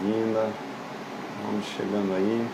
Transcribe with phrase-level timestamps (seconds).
[0.00, 0.50] bem-vinda.
[1.44, 2.48] Vamos chegando aí.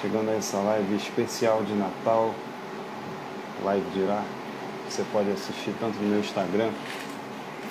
[0.00, 2.34] Chegando a essa live especial de Natal.
[3.64, 4.22] Live de Irá.
[4.88, 6.70] Você pode assistir tanto no meu Instagram,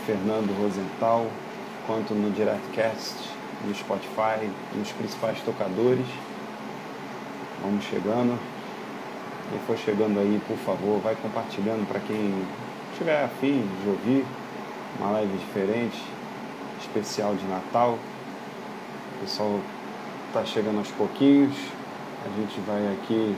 [0.05, 1.27] Fernando Rosenthal,
[1.85, 3.15] quanto no Directcast,
[3.65, 6.07] no Spotify, nos principais tocadores.
[7.61, 8.39] Vamos chegando.
[9.49, 12.45] Quem for chegando aí, por favor, vai compartilhando para quem
[12.97, 14.25] tiver afim de ouvir
[14.97, 16.01] uma live diferente,
[16.79, 17.99] especial de Natal.
[19.21, 19.59] O pessoal
[20.29, 21.53] está chegando aos pouquinhos.
[22.25, 23.35] A gente vai aqui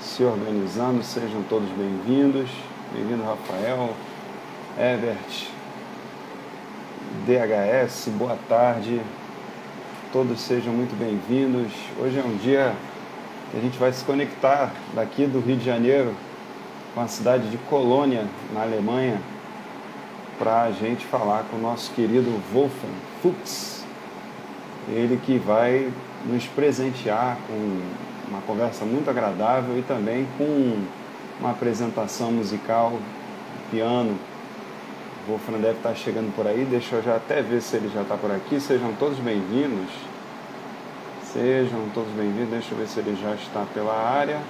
[0.00, 1.02] se organizando.
[1.02, 2.48] Sejam todos bem-vindos.
[2.94, 3.92] Bem-vindo, Rafael,
[4.78, 5.48] Evert,
[7.26, 9.00] DHS, boa tarde.
[10.12, 11.72] Todos sejam muito bem-vindos.
[12.00, 12.72] Hoje é um dia
[13.50, 16.14] que a gente vai se conectar daqui do Rio de Janeiro
[16.94, 19.20] com a cidade de Colônia, na Alemanha,
[20.38, 23.75] para a gente falar com o nosso querido Wolfgang Fuchs,
[24.88, 25.90] ele que vai
[26.24, 27.80] nos presentear com
[28.28, 30.84] uma conversa muito agradável e também com
[31.40, 32.98] uma apresentação musical,
[33.70, 34.16] piano.
[35.26, 38.02] O Wolfram deve estar chegando por aí, deixa eu já até ver se ele já
[38.02, 38.60] está por aqui.
[38.60, 39.90] Sejam todos bem-vindos.
[41.32, 44.40] Sejam todos bem-vindos, deixa eu ver se ele já está pela área.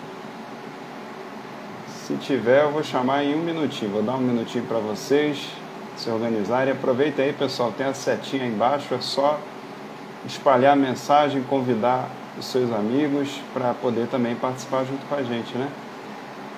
[1.89, 3.91] Se tiver, eu vou chamar em um minutinho.
[3.91, 5.48] Vou dar um minutinho para vocês
[5.97, 6.73] se organizarem.
[6.73, 9.41] Aproveita aí, pessoal, tem a setinha embaixo, é só
[10.27, 15.57] espalhar a mensagem, convidar os seus amigos para poder também participar junto com a gente,
[15.57, 15.71] né?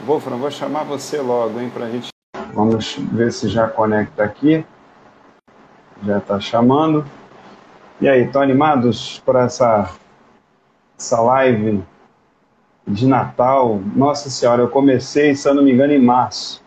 [0.07, 2.09] Wolfram, vou chamar você logo, hein, para a gente.
[2.55, 4.65] Vamos ver se já conecta aqui.
[6.03, 7.05] Já está chamando.
[8.01, 9.91] E aí, estão animados para essa,
[10.97, 11.83] essa live
[12.87, 13.81] de Natal?
[13.95, 16.63] Nossa Senhora, eu comecei, se eu não me engano, em março.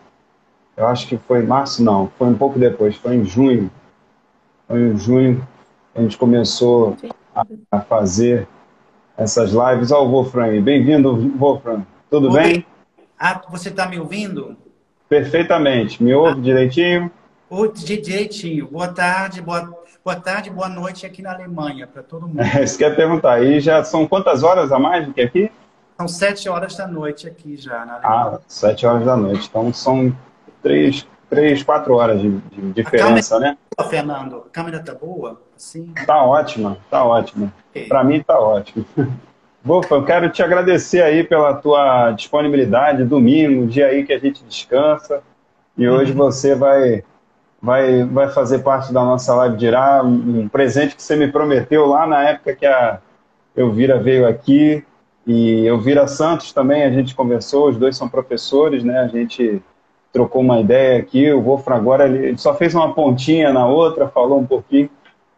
[0.76, 3.70] Eu acho que foi março, não, foi um pouco depois, foi em junho.
[4.68, 5.46] Foi em junho
[5.94, 6.96] a gente começou
[7.34, 8.48] a, a fazer
[9.16, 9.90] essas lives.
[9.90, 11.86] Olha o Wolfram Bem-vindo, Wolfram.
[12.10, 12.42] Tudo Oi.
[12.42, 12.66] bem?
[13.18, 14.56] Ah, você está me ouvindo?
[15.08, 16.02] Perfeitamente.
[16.02, 16.42] Me ouve ah.
[16.42, 17.10] direitinho?
[17.74, 18.66] Direitinho.
[18.68, 19.70] Boa tarde, boa,
[20.02, 22.40] boa tarde, boa noite aqui na Alemanha, para todo mundo.
[22.40, 23.42] É, isso quer perguntar.
[23.42, 25.52] E já são quantas horas a mais do que aqui?
[25.98, 28.36] São sete horas da noite aqui já na Alemanha.
[28.36, 29.46] Ah, sete horas da noite.
[29.48, 30.16] Então são
[30.62, 33.56] três, três quatro horas de, de diferença, né?
[33.74, 35.40] Boa, Fernando, a câmera tá boa?
[35.56, 35.94] Sim.
[36.06, 37.50] Tá ótima, tá ótima.
[37.70, 37.86] Okay.
[37.86, 38.84] Para mim tá ótimo.
[39.64, 44.44] Wolfa, eu quero te agradecer aí pela tua disponibilidade, domingo, dia aí que a gente
[44.44, 45.22] descansa,
[45.78, 46.18] e hoje uhum.
[46.18, 47.02] você vai,
[47.62, 51.86] vai, vai fazer parte da nossa live de Irá, um presente que você me prometeu
[51.86, 52.98] lá na época que a
[53.56, 54.84] Elvira veio aqui,
[55.26, 59.62] e Elvira Santos também, a gente conversou, os dois são professores, né, a gente
[60.12, 61.32] trocou uma ideia aqui.
[61.32, 64.90] O Wolfram agora ele só fez uma pontinha na outra, falou um pouquinho.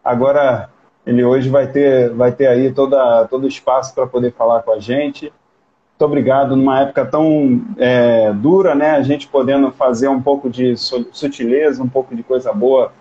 [0.05, 0.69] Agora
[1.07, 4.73] ele hoje vai ter, vai ter aí toda, todo o espaço para poder falar com
[4.73, 5.33] a gente.
[5.93, 6.57] Muito obrigado.
[6.57, 8.91] Numa época tão é, dura, né?
[8.91, 12.93] A gente podendo fazer um pouco de sutileza, um pouco de coisa boa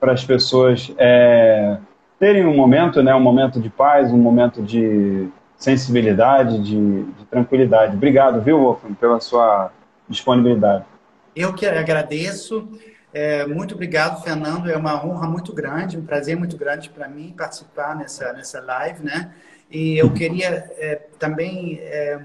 [0.00, 1.78] para as pessoas é,
[2.18, 3.14] terem um momento, né?
[3.14, 7.94] Um momento de paz, um momento de sensibilidade, de, de tranquilidade.
[7.94, 9.70] Obrigado, viu, Wolfram, pela sua
[10.08, 10.84] disponibilidade.
[11.34, 12.68] Eu que agradeço.
[13.12, 14.70] É, muito obrigado, Fernando.
[14.70, 19.04] É uma honra muito grande, um prazer muito grande para mim participar nessa, nessa live,
[19.04, 19.32] né?
[19.70, 22.20] E eu queria é, também é,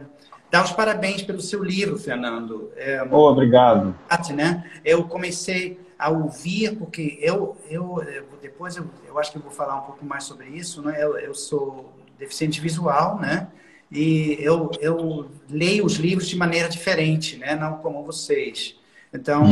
[0.51, 2.71] dar os parabéns pelo seu livro, Fernando.
[2.75, 3.95] É, oh, obrigado.
[4.35, 4.63] Né?
[4.83, 8.01] Eu comecei a ouvir, porque eu, eu
[8.41, 10.95] depois eu, eu acho que eu vou falar um pouco mais sobre isso, né?
[10.97, 13.47] Eu, eu sou deficiente visual, né?
[13.91, 17.55] E eu, eu leio os livros de maneira diferente, né?
[17.55, 18.78] Não como vocês.
[19.13, 19.45] Então,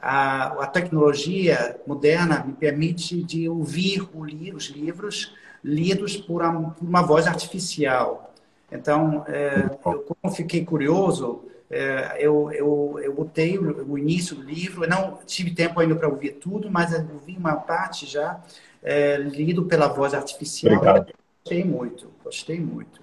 [0.00, 5.34] a, a, tecnologia moderna me permite de ouvir os livros
[5.64, 8.32] lidos por, a, por, uma voz artificial.
[8.70, 14.42] Então, é, eu, como fiquei curioso, é, eu, eu, eu botei o, o, início do
[14.42, 18.40] livro, eu não tive tempo ainda para ouvir tudo, mas eu ouvi uma parte já
[18.82, 20.74] é, lido pela voz artificial.
[20.74, 21.12] Obrigado.
[21.42, 23.00] Gostei muito, gostei muito.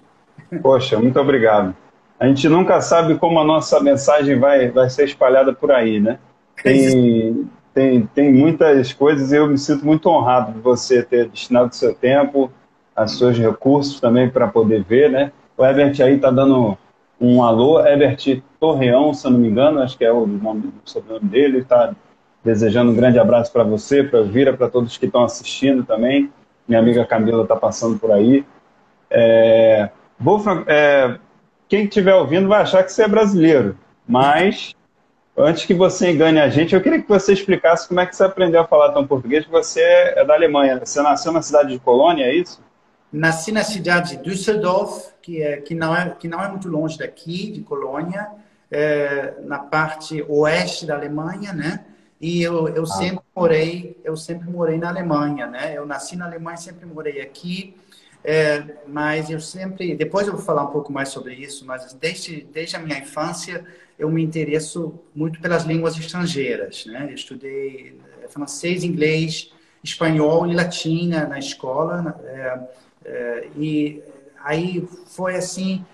[0.62, 1.74] Poxa, muito obrigado
[2.18, 6.18] a gente nunca sabe como a nossa mensagem vai, vai ser espalhada por aí, né?
[6.62, 11.74] Tem, tem, tem muitas coisas e eu me sinto muito honrado de você ter destinado
[11.74, 12.50] seu tempo,
[12.96, 15.32] os seus recursos também para poder ver, né?
[15.56, 16.76] O Ebert aí está dando
[17.20, 20.88] um alô, Ebert Torreão, se eu não me engano, acho que é o nome, o
[20.88, 21.94] sobrenome dele, está
[22.42, 26.30] desejando um grande abraço para você, para Vira, para todos que estão assistindo também.
[26.66, 28.44] Minha amiga Camila está passando por aí.
[29.10, 31.18] É, Wolfram, é,
[31.68, 33.76] quem estiver ouvindo vai achar que você é brasileiro,
[34.06, 34.74] mas
[35.36, 38.24] antes que você engane a gente, eu queria que você explicasse como é que você
[38.24, 40.80] aprendeu a falar tão português, você é da Alemanha.
[40.82, 42.64] Você nasceu na cidade de Colônia, é isso?
[43.12, 46.98] Nasci na cidade de Düsseldorf, que, é, que, não, é, que não é muito longe
[46.98, 48.28] daqui, de Colônia,
[48.70, 51.84] é, na parte oeste da Alemanha, né?
[52.20, 52.86] E eu, eu ah.
[52.86, 55.74] sempre morei, eu sempre morei na Alemanha, né?
[55.76, 57.76] Eu nasci na Alemanha, sempre morei aqui.
[58.28, 62.42] É, mas eu sempre, depois eu vou falar um pouco mais sobre isso, mas desde,
[62.52, 63.64] desde a minha infância
[63.96, 67.06] eu me interesso muito pelas línguas estrangeiras, né?
[67.08, 72.60] Eu estudei francês, inglês, espanhol e latim na escola, é,
[73.04, 74.02] é, e
[74.42, 75.84] aí foi assim,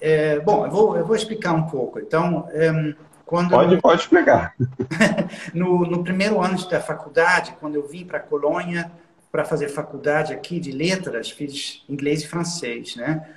[0.00, 2.00] é, bom, eu vou, eu vou explicar um pouco.
[2.00, 2.94] Então, é,
[3.24, 4.56] quando pode, pode explicar.
[5.54, 8.90] no, no primeiro ano da faculdade, quando eu vim para Colônia,
[9.36, 13.28] para fazer faculdade aqui de letras, fiz inglês e francês, né?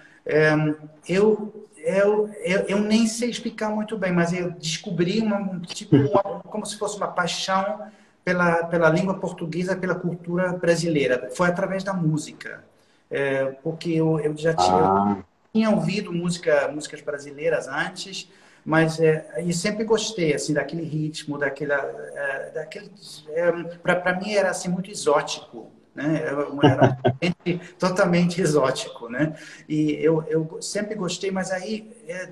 [1.05, 6.23] Eu, eu, eu, eu nem sei explicar muito bem, mas eu descobri uma, tipo, uma,
[6.39, 7.81] como se fosse uma paixão
[8.23, 11.29] pela, pela língua portuguesa, pela cultura brasileira.
[11.33, 12.63] Foi através da música.
[13.11, 15.17] É, porque eu, eu já tinha, ah.
[15.17, 18.31] eu tinha ouvido música, músicas brasileiras antes,
[18.63, 22.89] mas é, e sempre gostei assim daquele ritmo, daquela, é, daquele,
[23.31, 23.51] é,
[23.83, 26.23] para mim era assim muito exótico né?
[26.63, 26.97] Era
[27.77, 29.35] totalmente exótico, né?
[29.67, 32.29] E eu, eu sempre gostei, mas aí, é,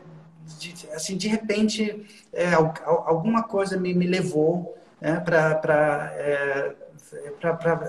[0.57, 6.75] de, assim, de repente, é, alguma coisa me, me levou né, para é,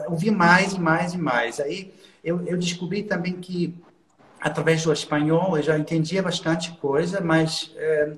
[0.08, 1.60] ouvir mais e mais e mais.
[1.60, 1.94] Aí
[2.24, 3.74] eu, eu descobri também que,
[4.40, 8.12] através do espanhol, eu já entendia bastante coisa, mas, é,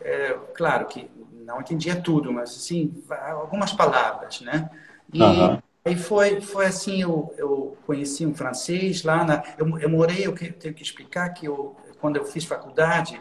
[0.00, 1.10] é, claro que
[1.44, 2.92] não entendia tudo, mas, assim,
[3.30, 4.68] algumas palavras, né?
[5.12, 5.62] E, uhum.
[5.86, 10.34] Aí foi, foi assim, eu, eu conheci um francês lá, na, eu, eu morei, eu
[10.34, 13.20] tenho que explicar que eu, quando eu fiz faculdade,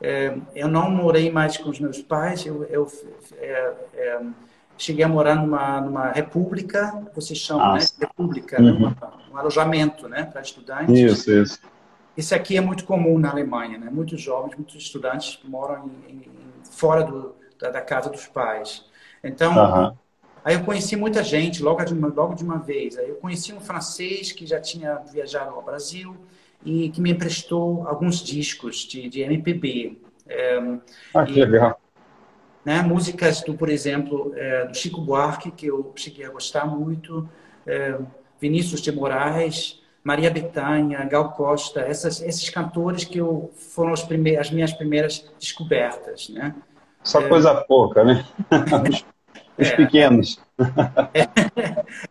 [0.00, 2.90] é, eu não morei mais com os meus pais, eu, eu
[3.36, 4.20] é, é,
[4.78, 7.80] cheguei a morar numa, numa república, vocês chamam, né?
[8.00, 8.72] República, uhum.
[8.72, 8.96] numa,
[9.30, 10.98] um alojamento, né, para estudantes.
[10.98, 11.60] Isso, isso.
[12.16, 13.90] Isso aqui é muito comum na Alemanha, né?
[13.92, 16.30] Muitos jovens, muitos estudantes moram em, em,
[16.70, 18.86] fora do, da, da, casa dos pais.
[19.22, 19.96] Então, uhum.
[20.46, 22.96] Aí eu conheci muita gente logo de uma, logo de uma vez.
[22.96, 26.16] Aí eu conheci um francês que já tinha viajado ao Brasil
[26.64, 29.98] e que me emprestou alguns discos de, de MPB.
[30.28, 30.78] É,
[31.12, 31.80] ah, que e, legal.
[32.64, 37.28] Né, músicas do, por exemplo, é, do Chico Buarque, que eu cheguei a gostar muito,
[37.66, 37.98] é,
[38.40, 44.46] Vinícius de Moraes, Maria Bethânia, Gal Costa, essas, esses cantores que eu, foram as, primeiras,
[44.46, 46.28] as minhas primeiras descobertas.
[46.28, 46.54] Né?
[47.02, 48.24] Só coisa pouca, né?
[49.58, 50.38] Os é, pequenos.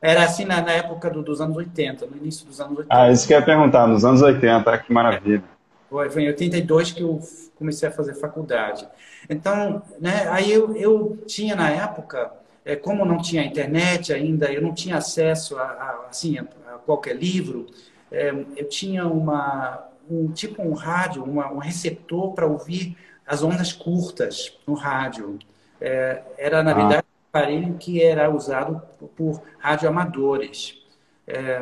[0.02, 2.96] Era assim na, na época do, dos anos 80, no início dos anos 80.
[2.96, 5.44] Ah, isso que eu ia perguntar, nos anos 80, que maravilha.
[5.90, 7.22] Foi, foi em 82 que eu
[7.56, 8.88] comecei a fazer faculdade.
[9.30, 12.32] Então, né, aí eu, eu tinha na época,
[12.64, 16.44] é, como não tinha internet ainda, eu não tinha acesso a, a assim, a,
[16.74, 17.68] a qualquer livro,
[18.12, 23.74] é, eu tinha uma, um tipo um rádio, uma, um receptor para ouvir as ondas
[23.74, 25.40] curtas no rádio.
[25.82, 26.74] É, era, na ah.
[26.74, 27.04] verdade,
[27.36, 28.82] aparelho que era usado
[29.18, 30.82] por radioamadores.
[31.28, 31.62] É,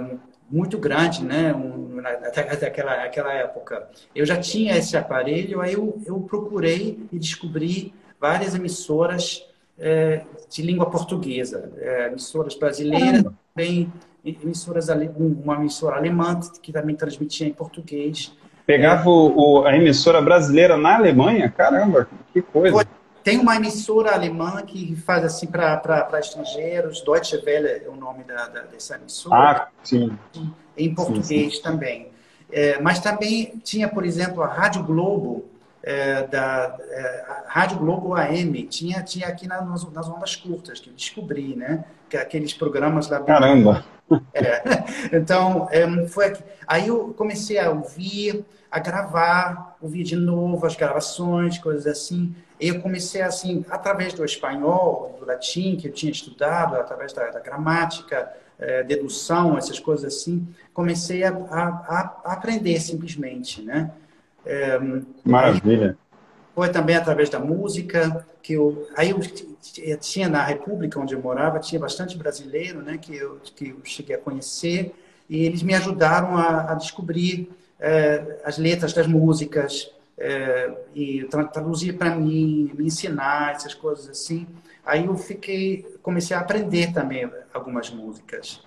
[0.49, 1.53] muito grande, né?
[1.53, 1.99] Um,
[2.61, 3.89] aquela, aquela época.
[4.15, 7.91] Eu já tinha esse aparelho, aí eu, eu procurei e descobri
[8.21, 9.43] várias emissoras
[9.79, 13.23] é, de língua portuguesa, é, emissoras brasileiras,
[13.55, 13.91] também
[14.23, 18.31] emissoras uma emissora alemã que também transmitia em português.
[18.65, 21.49] Pegava o, o, a emissora brasileira na Alemanha?
[21.49, 22.75] Caramba, que coisa!
[22.75, 22.85] Foi,
[23.23, 28.47] tem uma emissora alemã que faz assim para estrangeiros, Deutsche Welle é o nome da,
[28.47, 29.35] da dessa emissora.
[29.35, 30.17] Ah, sim.
[30.77, 31.61] Em português sim, sim.
[31.61, 32.11] também.
[32.51, 35.45] É, mas também tinha, por exemplo, a Rádio Globo,
[35.83, 39.61] é, da é, Rádio Globo AM, tinha, tinha aqui nas,
[39.91, 41.83] nas ondas curtas, que eu descobri, né?
[42.09, 43.19] Que aqueles programas lá.
[43.21, 43.83] Caramba!
[44.33, 44.63] É.
[45.15, 46.43] Então, é, foi aqui.
[46.65, 52.33] Aí eu comecei a ouvir, a gravar, ouvir de novo as gravações, coisas assim.
[52.59, 57.29] E eu comecei assim, através do espanhol, do latim, que eu tinha estudado, através da,
[57.29, 63.91] da gramática, é, dedução, essas coisas assim, comecei a, a, a aprender simplesmente, né?
[64.45, 64.79] É,
[65.23, 65.97] Maravilha.
[66.55, 69.19] Foi também através da música, que eu, aí eu
[69.97, 74.15] tinha na República onde eu morava, tinha bastante brasileiro, né, que eu, que eu cheguei
[74.15, 74.93] a conhecer,
[75.27, 81.97] e eles me ajudaram a, a descobrir é, as letras das músicas, é, e traduzir
[81.97, 84.47] para mim, me ensinar essas coisas assim.
[84.85, 88.61] Aí eu fiquei, comecei a aprender também algumas músicas.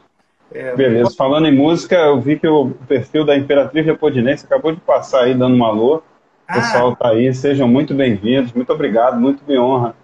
[0.53, 4.81] É, Beleza, falando em música, eu vi que o perfil da Imperatriz Leopoldinense acabou de
[4.81, 6.03] passar aí dando um alô.
[6.49, 9.97] O pessoal está ah, aí, sejam muito bem-vindos, muito obrigado, muito me honra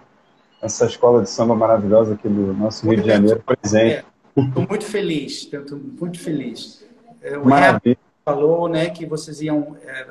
[0.61, 4.05] essa escola de samba maravilhosa aqui do nosso Rio de Janeiro presente.
[4.37, 6.85] Estou muito feliz, estou muito feliz.
[7.21, 7.99] É, o Maravilha.
[8.25, 10.05] falou né, que vocês iam é,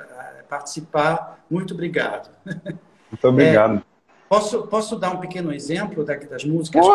[0.48, 1.44] participar.
[1.50, 2.30] Muito obrigado.
[2.46, 3.78] Muito obrigado.
[3.78, 3.82] É,
[4.30, 6.86] posso, posso dar um pequeno exemplo das músicas?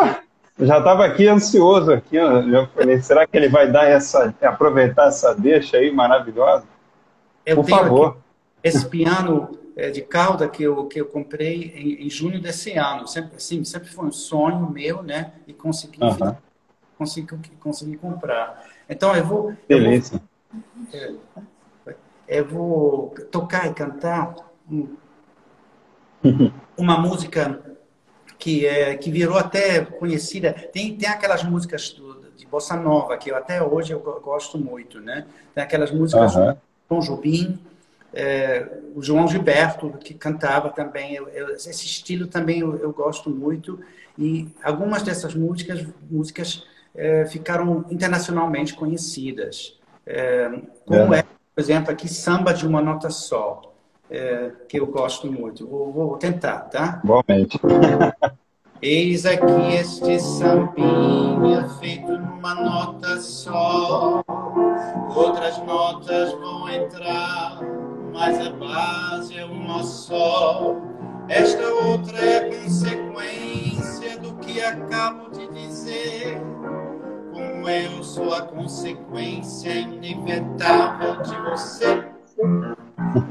[0.59, 5.35] Já estava aqui ansioso aqui, já falei, será que ele vai dar essa, aproveitar essa
[5.35, 6.65] deixa aí maravilhosa?
[7.45, 8.17] Eu Por favor.
[8.63, 13.07] esse piano é, de cauda que eu, que eu comprei em, em, junho desse ano.
[13.07, 15.33] Sempre, assim, sempre foi um sonho meu, né?
[15.45, 16.35] E consegui, uh -huh.
[16.97, 17.27] consegui,
[17.59, 18.65] consegui comprar.
[18.89, 19.53] Então, eu vou...
[19.67, 20.19] Beleza.
[20.91, 21.43] Eu vou,
[21.85, 21.95] é,
[22.27, 24.35] eu vou tocar e cantar
[26.75, 27.66] uma música
[28.37, 30.53] que, é, que virou até conhecida.
[30.53, 34.99] Tem, tem aquelas músicas do, de Bossa Nova, que eu, até hoje eu gosto muito,
[34.99, 35.25] né?
[35.53, 36.53] Tem aquelas músicas uh -huh.
[36.53, 37.59] do Tom Jobim,
[38.13, 41.15] é, o João Gilberto, que cantava também.
[41.15, 43.79] Eu, eu, esse estilo também eu, eu, gosto muito.
[44.17, 46.65] E algumas dessas músicas, músicas
[46.95, 49.77] é, ficaram internacionalmente conhecidas.
[50.05, 50.49] É,
[50.85, 51.19] como é.
[51.19, 53.73] é, por exemplo, aqui Samba de uma Nota Só,
[54.09, 55.67] é, que eu gosto muito.
[55.67, 57.01] Vou, vou tentar, tá?
[57.03, 57.59] Igualmente.
[58.79, 64.23] Eis aqui este sambinha feito numa nota só.
[65.15, 67.59] Outras notas vão entrar
[68.17, 70.75] mas a base é uma só.
[71.29, 76.41] Esta outra é consequência do que acabo de dizer.
[77.31, 82.07] Como eu sou a consequência inevitável de você.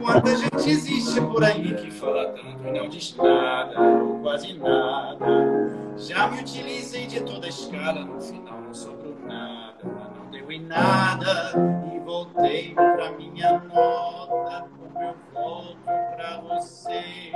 [0.02, 5.26] Quanta gente existe por aí que fala tanto e não diz nada, ou quase nada.
[5.96, 10.62] Já me utilizei de toda a escala, no final não sobrou nada, não deu em
[10.62, 11.52] nada.
[11.94, 17.32] E voltei pra minha nota eu volto pra você.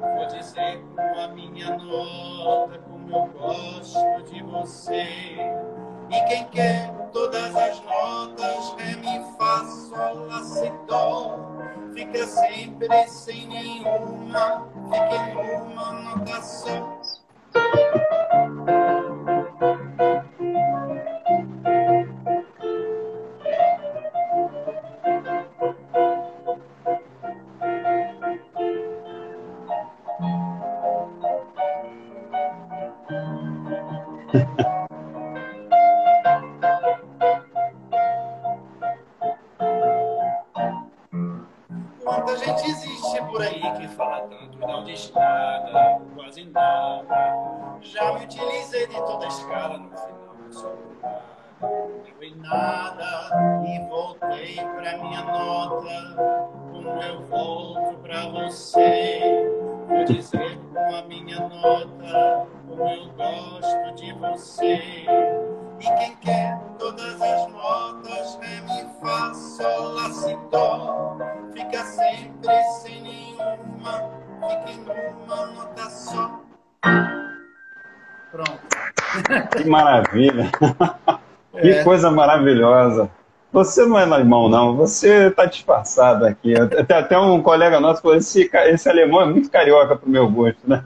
[0.00, 5.06] Vou dizer com a minha nota como eu gosto de você.
[6.10, 11.38] E quem quer todas as notas, ré, mi, fá, sol, lá, si, dó,
[11.94, 15.07] fica sempre sem nenhuma, fica
[54.88, 56.16] pra minha nota,
[56.72, 59.20] como eu volto pra você.
[59.86, 64.74] Vou dizer com a minha nota, como eu gosto de você.
[65.80, 71.16] E quem quer todas as notas, ré, mi, fá, sol, lá, si, dó,
[71.52, 74.10] fica sempre sem nenhuma,
[74.48, 76.40] fica em uma nota só.
[78.30, 78.68] Pronto.
[79.56, 80.50] Que maravilha!
[80.74, 81.18] É.
[81.60, 83.10] Que coisa maravilhosa!
[83.52, 84.76] Você não é alemão, não.
[84.76, 86.54] Você está disfarçado aqui.
[86.54, 90.30] Até, até um colega nosso falou: esse, esse alemão é muito carioca para o meu
[90.30, 90.60] gosto.
[90.66, 90.82] Né?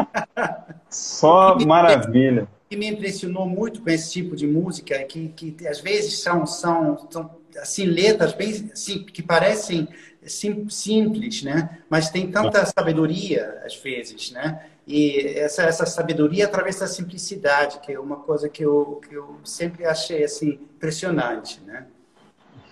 [0.88, 5.80] Só maravilha que me impressionou muito com esse tipo de música é que, que às
[5.80, 7.28] vezes são, são, são
[7.60, 9.88] assim, letras bem, assim, que parecem
[10.22, 11.80] sim, simples, né?
[11.90, 14.30] mas tem tanta sabedoria às vezes.
[14.30, 14.64] Né?
[14.86, 19.40] E essa, essa sabedoria através da simplicidade, que é uma coisa que eu, que eu
[19.42, 21.60] sempre achei assim, impressionante.
[21.66, 21.84] Né?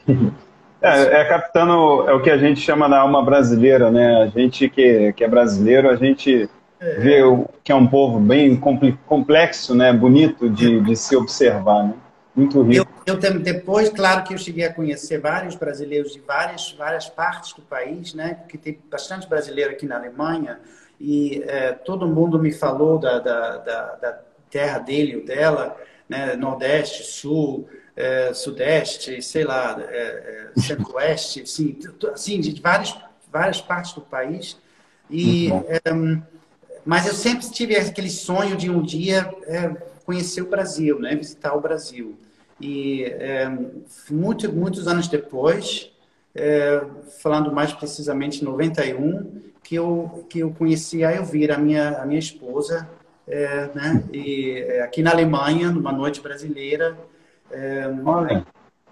[0.81, 4.23] É, é, captando é o que a gente chama na alma brasileira, né?
[4.23, 6.49] A gente que, que é brasileiro, a gente
[6.79, 6.95] é.
[7.01, 8.57] vê o, que é um povo bem
[9.05, 9.93] complexo, né?
[9.93, 11.95] Bonito de, de se observar, né?
[12.33, 12.89] Muito rico.
[13.05, 17.55] Eu, eu, depois, claro que eu cheguei a conhecer vários brasileiros de várias, várias partes
[17.55, 18.35] do país, né?
[18.35, 20.61] Porque tem bastante brasileiro aqui na Alemanha
[21.01, 25.77] e é, todo mundo me falou da, da, da, da terra dele ou dela,
[26.09, 26.37] né?
[26.37, 31.77] Nordeste, Sul, é, Sudeste, sei lá, é, é Centro-Oeste, assim,
[32.13, 32.97] assim, de várias,
[33.31, 34.57] várias partes do país.
[35.11, 35.51] E
[36.89, 39.69] mas eu sempre tive aquele sonho de um dia é,
[40.07, 41.15] conhecer o Brasil, né?
[41.15, 42.19] visitar o Brasil.
[42.59, 43.47] E é,
[44.11, 45.93] muito, muitos anos depois,
[46.35, 46.83] é,
[47.21, 52.07] falando mais precisamente em 91, que eu, que eu conheci a Elvira, a minha, a
[52.07, 52.89] minha esposa,
[53.27, 54.03] é, né?
[54.11, 56.97] e, é, aqui na Alemanha, numa noite brasileira.
[57.51, 57.89] É,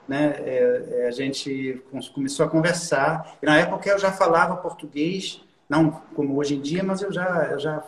[0.09, 0.35] né?
[0.39, 1.83] É, a gente
[2.15, 3.37] começou a conversar.
[3.43, 7.49] E na época eu já falava português não como hoje em dia, mas eu já
[7.51, 7.83] eu já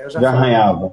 [0.00, 0.92] eu já, já arranhava.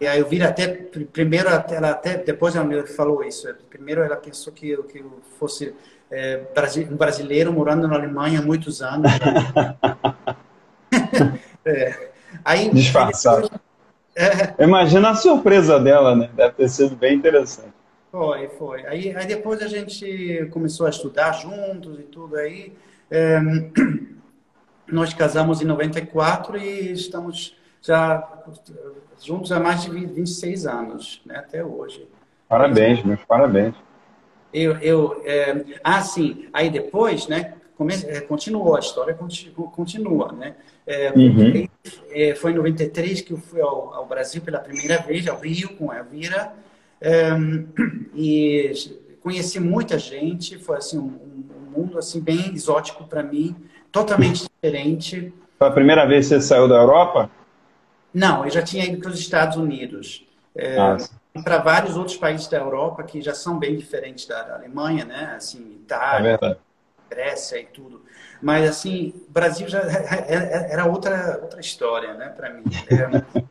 [0.00, 0.68] E aí eu vi até
[1.12, 3.52] primeiro ela até depois ela falou isso.
[3.68, 5.74] Primeiro ela pensou que eu, que eu fosse
[6.10, 6.40] é,
[6.90, 9.10] um brasileiro morando na Alemanha há muitos anos.
[11.66, 12.10] é.
[12.44, 13.50] aí, Disfarçado.
[14.16, 14.62] É.
[14.62, 16.30] Imagina a surpresa dela, né?
[16.34, 17.73] Deve ter sido bem interessante.
[18.14, 18.86] Foi, foi.
[18.86, 22.72] Aí, aí depois a gente começou a estudar juntos e tudo aí.
[23.10, 23.40] É,
[24.86, 28.22] nós casamos em 94 e estamos já
[29.20, 32.08] juntos há mais de 26 anos, né, até hoje.
[32.48, 33.74] Parabéns, meus parabéns.
[34.52, 36.48] Eu, eu, é, ah, sim.
[36.52, 39.18] Aí depois, né, come, é, continuou, a história
[39.74, 40.54] continua, né?
[40.86, 41.68] É, uhum.
[42.10, 45.70] é, foi em 93 que eu fui ao, ao, Brasil pela primeira vez, ao Rio,
[45.76, 46.52] com a Elvira,
[47.04, 47.28] é,
[48.14, 48.72] e
[49.20, 51.18] conheci muita gente, foi assim, um,
[51.54, 53.54] um mundo assim, bem exótico para mim,
[53.92, 55.32] totalmente diferente.
[55.58, 57.30] Foi a primeira vez que você saiu da Europa?
[58.12, 60.26] Não, eu já tinha ido para os Estados Unidos.
[60.56, 60.96] É, ah,
[61.42, 65.34] para vários outros países da Europa que já são bem diferentes da, da Alemanha, né?
[65.36, 66.56] Assim, Itália, é
[67.10, 68.02] Grécia e tudo.
[68.40, 72.28] Mas assim, Brasil já é, é, era outra outra história, né?
[72.28, 73.42] Para mim, é,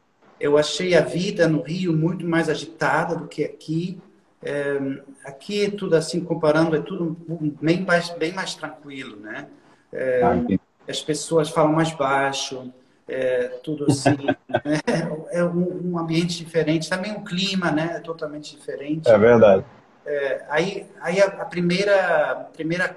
[0.44, 3.98] eu achei a vida no Rio muito mais agitada do que aqui.
[4.44, 4.78] É,
[5.24, 7.16] aqui é tudo assim comparando é tudo
[7.62, 9.48] bem mais bem mais tranquilo, né?
[9.94, 10.36] É, ah,
[10.86, 12.74] as pessoas falam mais baixo
[13.08, 14.18] é, tudo assim.
[14.66, 14.82] né?
[15.32, 17.94] É um, um, ambiente diferente, também o clima, né?
[17.96, 19.10] É totalmente diferente.
[19.10, 19.64] É verdade.
[20.06, 22.96] É, aí, aí a, a, primeira, primeira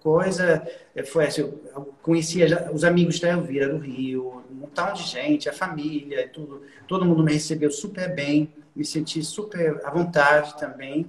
[0.00, 0.66] coisa
[1.06, 5.52] foi assim, eu conhecia os amigos da Elvira do Rio, um montão de gente, a
[5.52, 6.62] família, tudo.
[6.88, 11.06] Todo mundo me recebeu super bem, me senti super à vontade também.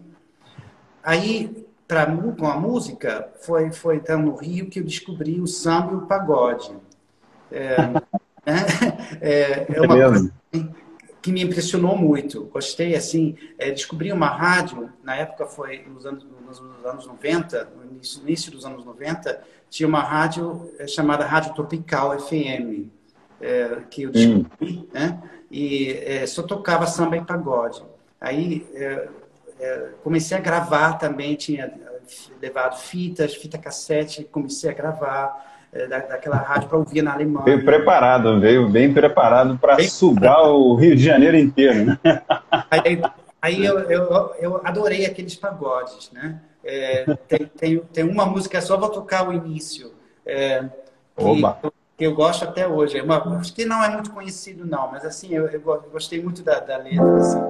[1.01, 5.93] Aí, pra, com a música, foi, foi então no Rio que eu descobri o samba
[5.93, 6.73] e o pagode.
[7.49, 7.77] É,
[8.45, 8.65] né?
[9.21, 10.33] é, é uma coisa
[11.23, 12.43] que me impressionou muito.
[12.47, 17.91] Gostei, assim, é, descobri uma rádio, na época foi nos anos, nos anos 90, no
[17.91, 22.89] início, início dos anos 90, tinha uma rádio é, chamada Rádio Tropical FM,
[23.39, 24.87] é, que eu descobri, hum.
[24.91, 25.23] né?
[25.49, 27.81] E é, só tocava samba e pagode.
[28.19, 29.07] Aí é,
[29.59, 31.73] é, comecei a gravar também, tinha
[32.41, 35.52] levado fitas, fita cassete, comecei a gravar.
[35.73, 37.45] É, da, daquela rádio para ouvir na Alemanha.
[37.45, 40.55] Veio preparado, veio bem preparado para sugar preparado.
[40.55, 41.99] o Rio de Janeiro inteiro, né?
[42.69, 43.01] Aí,
[43.41, 46.39] aí eu, eu, eu, adorei aqueles pagodes, né?
[46.63, 50.63] É, tem, tem, tem, uma música só, vou tocar o início, é,
[51.17, 51.41] que,
[51.97, 52.99] que, eu gosto até hoje.
[52.99, 55.59] É uma, acho que não é muito conhecido, não, mas assim, eu, eu
[55.91, 57.15] gostei muito da, da letra.
[57.15, 57.41] Assim.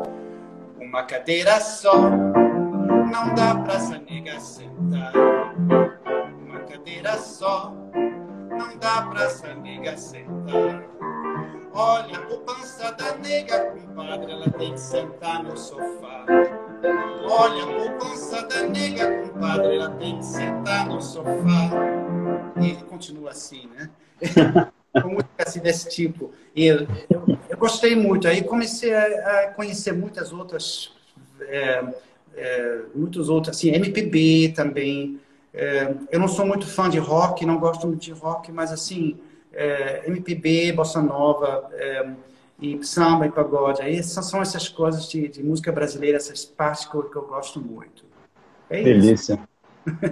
[0.79, 5.11] Uma cadeira só, não dá pra essa nega sentar.
[6.47, 7.73] Uma cadeira só
[8.57, 10.83] não dá pra essa nega sentar.
[11.73, 16.25] Olha, o pança da nega, compadre, ela tem que sentar no sofá.
[17.25, 21.71] Olha, o pança da nega, compadre, ela tem que sentar no sofá.
[22.61, 23.89] E ele continua assim, né?
[25.01, 26.31] Com música assim desse tipo.
[26.55, 28.27] E eu, eu, eu, gostei muito.
[28.27, 30.93] Aí comecei a, a conhecer muitas outras,
[31.41, 31.83] é,
[32.35, 35.19] é, muitos outros, assim, MPB também.
[35.53, 39.17] É, eu não sou muito fã de rock, não gosto muito de rock, mas assim,
[39.53, 42.09] é, MPB, bossa nova, é,
[42.59, 46.95] e samba e pagode, aí são essas coisas de, de música brasileira, essas partes que
[46.95, 48.03] eu, que eu gosto muito.
[48.69, 49.39] É Delícia.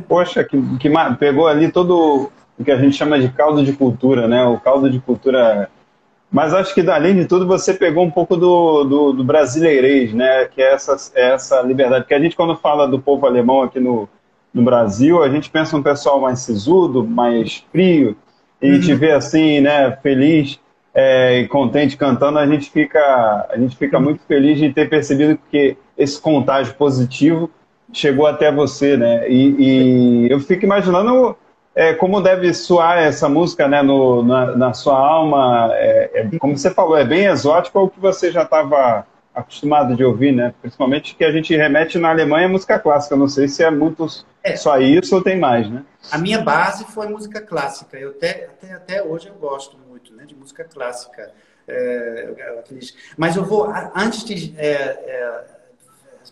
[0.08, 4.27] Poxa, que, que pegou ali todo o que a gente chama de caldo de cultura,
[4.27, 4.43] né?
[4.43, 5.69] O caldo de cultura.
[6.30, 10.45] Mas acho que, além de tudo, você pegou um pouco do, do, do brasileirês, né?
[10.45, 12.04] Que é essa, essa liberdade.
[12.04, 14.10] Porque a gente, quando fala do povo alemão aqui no,
[14.53, 18.15] no Brasil, a gente pensa um pessoal mais sisudo, mais frio,
[18.61, 18.79] e uhum.
[18.79, 20.59] te vê assim, né, feliz
[20.93, 25.39] é, e contente cantando, a gente fica, a gente fica muito feliz de ter percebido
[25.49, 27.49] que esse contágio positivo
[27.93, 29.29] chegou até você, né?
[29.29, 29.55] E,
[30.25, 31.35] e eu fico imaginando
[31.73, 35.69] é, como deve soar essa música, né, no, na, na sua alma.
[35.73, 40.04] É, é, como você falou, é bem exótico ao que você já estava acostumado de
[40.04, 40.54] ouvir, né?
[40.62, 43.15] Principalmente que a gente remete na Alemanha música clássica.
[43.15, 44.06] Não sei se é muito
[44.44, 44.56] é.
[44.56, 45.84] só isso ou tem mais, né?
[46.12, 47.98] A minha base foi música clássica.
[47.98, 51.32] Eu até, até, até hoje eu gosto muito né, de música clássica.
[51.67, 52.30] É,
[53.17, 55.46] mas eu vou, antes de é, é,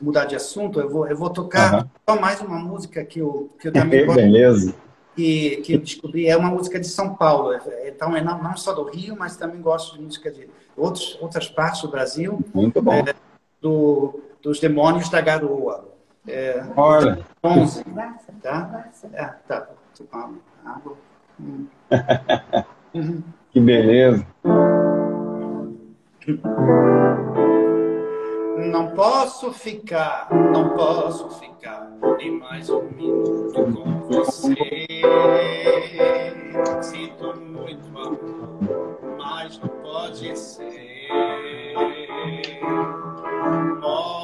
[0.02, 3.70] mudar de assunto, eu vou, eu vou tocar só mais uma música que eu, que
[3.70, 4.18] eu também gosto.
[4.18, 4.76] Beleza.
[5.16, 6.28] Que, que eu descobri.
[6.28, 7.58] É uma música de São Paulo.
[7.86, 11.48] Então, é não, não só do Rio, mas também gosto de música de outros, outras
[11.48, 12.39] partes do Brasil.
[12.54, 12.94] Muito bom.
[12.94, 13.13] É,
[13.62, 15.88] do, dos Demônios da Garoa.
[16.28, 17.20] É, Olha.
[17.44, 17.84] 11,
[18.42, 18.86] tá?
[19.13, 19.68] É, tá.
[20.65, 20.98] Água.
[21.39, 21.68] Hum.
[23.52, 24.26] Que beleza.
[28.72, 34.54] Não posso ficar, não posso ficar nem mais um minuto com você.
[36.82, 38.59] Sinto muito amor,
[39.50, 41.08] mas não pode ser.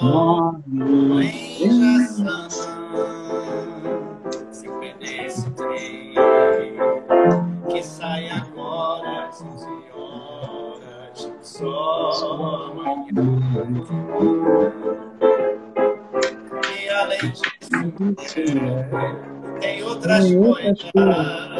[0.02, 0.64] Moro
[1.22, 2.50] em Jaçanã,
[4.52, 6.14] se perder esse trem,
[7.70, 13.06] que sai agora às 11 horas, só amanhã.
[16.72, 17.44] E além disso,
[19.60, 21.55] tem outras coisas.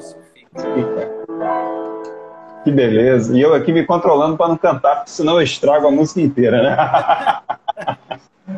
[0.00, 1.08] Ficar.
[2.64, 3.36] Que beleza.
[3.36, 6.62] E eu aqui me controlando para não cantar, porque senão eu estrago a música inteira,
[6.62, 6.76] né?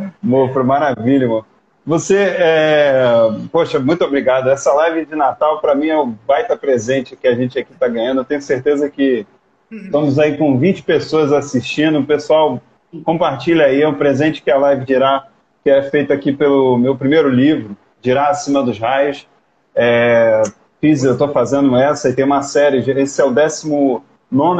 [0.23, 1.47] Mofra, maravilha, amor.
[1.85, 3.05] Você, é...
[3.51, 4.49] poxa, muito obrigado.
[4.49, 7.89] Essa live de Natal, para mim, é um baita presente que a gente aqui está
[7.89, 8.21] ganhando.
[8.21, 9.27] Eu tenho certeza que
[9.71, 11.99] estamos aí com 20 pessoas assistindo.
[11.99, 12.61] O pessoal,
[13.05, 15.27] compartilha aí, é um presente que a live dirá,
[15.63, 19.27] que é feito aqui pelo meu primeiro livro, Dirá Acima dos Raios.
[19.75, 20.43] É...
[20.85, 24.03] Fiz, eu estou fazendo essa e tem uma série, esse é o 19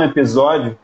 [0.05, 0.79] episódio,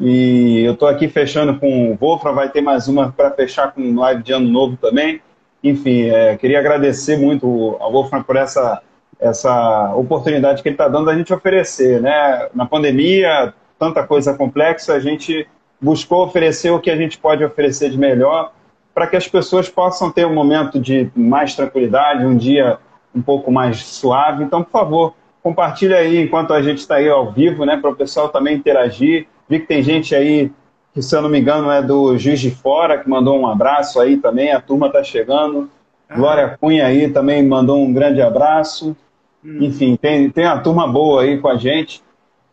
[0.00, 3.94] e eu estou aqui fechando com o Wolfram, vai ter mais uma para fechar com
[3.94, 5.22] live de ano novo também.
[5.62, 8.82] Enfim, é, queria agradecer muito ao Wolfram por essa,
[9.20, 12.02] essa oportunidade que ele está dando a gente oferecer.
[12.02, 12.48] Né?
[12.52, 15.46] Na pandemia, tanta coisa complexa, a gente
[15.80, 18.52] buscou oferecer o que a gente pode oferecer de melhor
[18.92, 22.80] para que as pessoas possam ter um momento de mais tranquilidade, um dia
[23.14, 24.44] um pouco mais suave.
[24.44, 27.96] Então, por favor, compartilhe aí enquanto a gente está aí ao vivo, né, para o
[27.96, 29.26] pessoal também interagir.
[29.48, 30.50] Vi que tem gente aí
[30.94, 34.00] que, se eu não me engano, é do Juiz de Fora, que mandou um abraço
[34.00, 34.52] aí também.
[34.52, 35.68] A turma está chegando.
[36.08, 36.16] Ah.
[36.16, 38.96] Glória Cunha aí também mandou um grande abraço.
[39.44, 39.58] Hum.
[39.60, 42.02] Enfim, tem, tem a turma boa aí com a gente.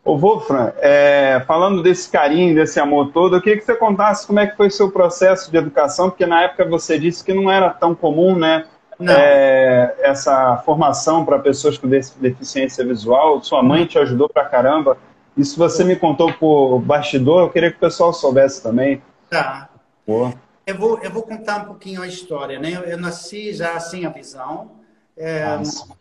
[0.02, 4.40] Ô, Wolfram, é, falando desse carinho, desse amor todo, eu queria que você contasse como
[4.40, 7.50] é que foi o seu processo de educação, porque na época você disse que não
[7.50, 8.64] era tão comum, né?
[9.08, 13.42] É, essa formação para pessoas com deficiência visual.
[13.42, 14.98] Sua mãe te ajudou pra caramba.
[15.36, 19.00] Isso você me contou por bastidor, eu queria que o pessoal soubesse também.
[19.28, 19.70] Tá.
[20.04, 20.32] Pô.
[20.66, 22.72] Eu vou, eu vou contar um pouquinho a história, né?
[22.74, 24.72] Eu, eu nasci já sem a visão,
[25.16, 25.44] é,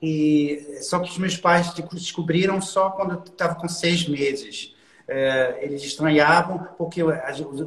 [0.02, 4.76] e só que os meus pais descobriram só quando eu estava com seis meses.
[5.08, 7.16] É, eles estranhavam porque os,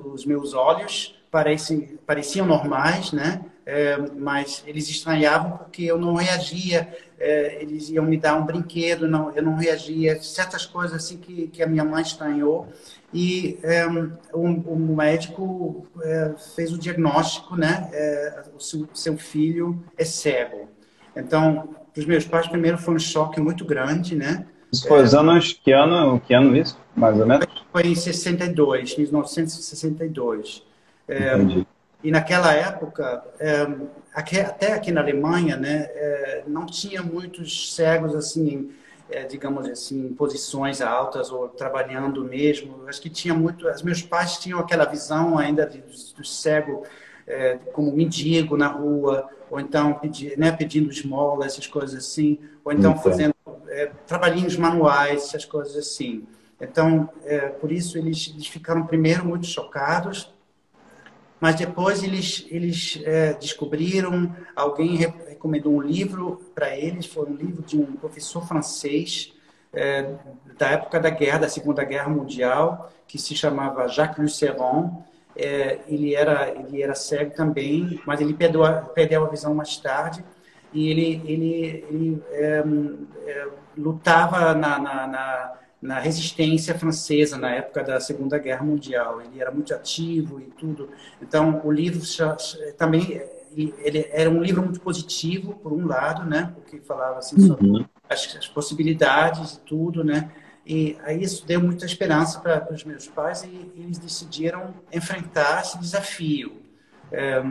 [0.05, 3.45] os meus olhos parecem, pareciam normais, né?
[3.65, 6.93] É, mas eles estranhavam porque eu não reagia.
[7.19, 10.21] É, eles iam me dar um brinquedo, não, eu não reagia.
[10.21, 12.69] Certas coisas assim que, que a minha mãe estranhou.
[13.15, 13.87] E é,
[14.33, 17.89] o, o, médico é, fez o diagnóstico, né?
[17.93, 20.69] É, o seu, seu, filho é cego.
[21.15, 24.47] Então, para os meus pais, primeiro foi um choque muito grande, né?
[24.73, 27.47] Isso foi os anos, que ano, que ano isso, mais ou menos?
[27.71, 30.65] Foi em 62, 1962.
[31.07, 31.67] Entendi.
[32.03, 33.67] E naquela época, é,
[34.13, 38.73] aqui, até aqui na Alemanha, né, é, não tinha muitos cegos assim,
[39.09, 42.89] é, digamos assim, em posições altas ou trabalhando mesmo.
[42.89, 43.69] Acho que tinha muito.
[43.69, 45.79] Os meus pais tinham aquela visão ainda do,
[46.17, 46.85] do cego
[47.73, 52.99] como mendigo na rua, ou então pedi, né, pedindo esmola, essas coisas assim, ou então
[52.99, 53.33] fazendo
[54.07, 56.27] trabalhinhos manuais, essas coisas assim.
[56.61, 57.09] Então,
[57.61, 60.33] por isso eles, eles ficaram primeiro muito chocados
[61.43, 67.63] mas depois eles, eles é, descobriram, alguém recomendou um livro para eles, foi um livro
[67.63, 69.33] de um professor francês
[69.73, 70.15] é,
[70.57, 75.03] da época da guerra, da Segunda Guerra Mundial, que se chamava Jacques Luceron.
[75.35, 79.77] É, ele, era, ele era cego também, mas ele perdeu a, perdeu a visão mais
[79.79, 80.25] tarde
[80.73, 82.65] e ele, ele, ele é,
[83.27, 85.53] é, lutava na, na, na
[85.83, 89.21] na resistência francesa na época da Segunda Guerra Mundial.
[89.21, 90.89] Ele era muito ativo e tudo.
[91.21, 92.01] Então, o livro
[92.79, 93.21] também
[93.57, 96.53] ele era um livro muito positivo, por um lado, né?
[96.55, 97.85] Porque falava assim sobre uhum.
[98.09, 100.31] as, as, possibilidades e tudo, né?
[100.65, 105.79] E aí isso deu muita esperança para os meus pais e eles decidiram enfrentar esse
[105.79, 106.63] desafio.
[107.11, 107.43] É,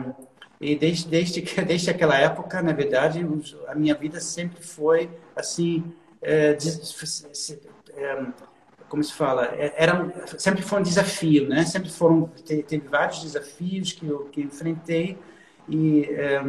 [0.60, 3.24] e desde, desde, desde aquela época, na verdade,
[3.68, 6.56] a minha vida sempre foi assim, é,
[7.96, 8.26] é,
[8.88, 11.64] como se fala, é, era, sempre foi um desafio, né?
[11.64, 15.18] Sempre foram, teve vários desafios que eu que enfrentei
[15.68, 16.42] e é,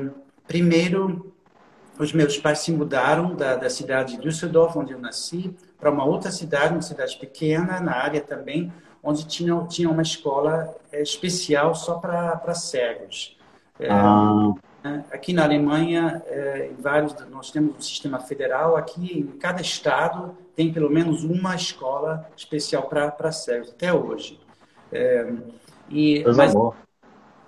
[0.47, 1.33] primeiro
[1.97, 6.05] os meus pais se mudaram da, da cidade de Düsseldorf, onde eu nasci, para uma
[6.05, 11.75] outra cidade, uma cidade pequena, na área também, onde tinha, tinha uma escola é, especial
[11.75, 13.37] só para cegos.
[13.79, 14.53] É, ah.
[14.83, 18.75] Né, aqui na Alemanha, é, vários, nós temos um sistema federal.
[18.75, 24.39] Aqui, em cada estado, tem pelo menos uma escola especial para cegos, até hoje.
[24.91, 25.33] É,
[25.89, 26.53] e, mas,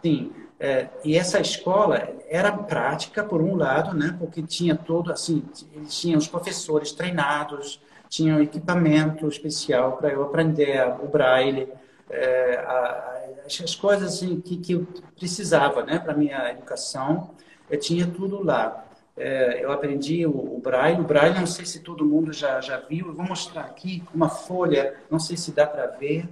[0.04, 5.44] sim, é, e essa escola era prática, por um lado, né, porque tinha todo, assim,
[5.74, 11.68] eles tinham os professores treinados, tinham equipamento especial para eu aprender o braille,
[12.10, 13.16] é, a,
[13.46, 17.32] as coisas assim, que, que eu precisava né, para a minha educação,
[17.70, 18.86] eu tinha tudo lá.
[19.18, 21.00] É, eu aprendi o, o, braille.
[21.00, 23.08] O braille, não sei se todo mundo já, já viu.
[23.08, 26.28] Eu vou mostrar aqui uma folha, não sei se dá para ver.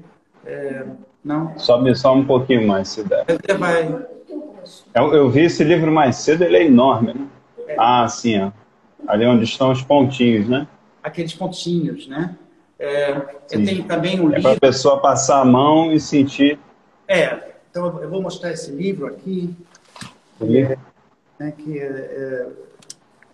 [0.46, 0.86] É,
[1.24, 1.58] não?
[1.58, 3.26] Sobe só um pouquinho mais, se der.
[3.58, 3.88] Vai...
[4.94, 7.28] Eu, eu, vi esse livro mais cedo, ele é enorme, né?
[7.68, 7.76] É.
[7.80, 8.52] Ah, sim, ó.
[9.08, 10.68] Ali onde estão os pontinhos, né?
[11.02, 12.38] Aqueles pontinhos, né?
[12.80, 13.12] É,
[13.52, 14.40] eu tenho também um é livro...
[14.40, 16.60] É para a pessoa passar a mão e sentir...
[17.08, 19.56] É, então eu vou mostrar esse livro aqui.
[20.42, 20.78] É,
[21.40, 22.48] né, que é,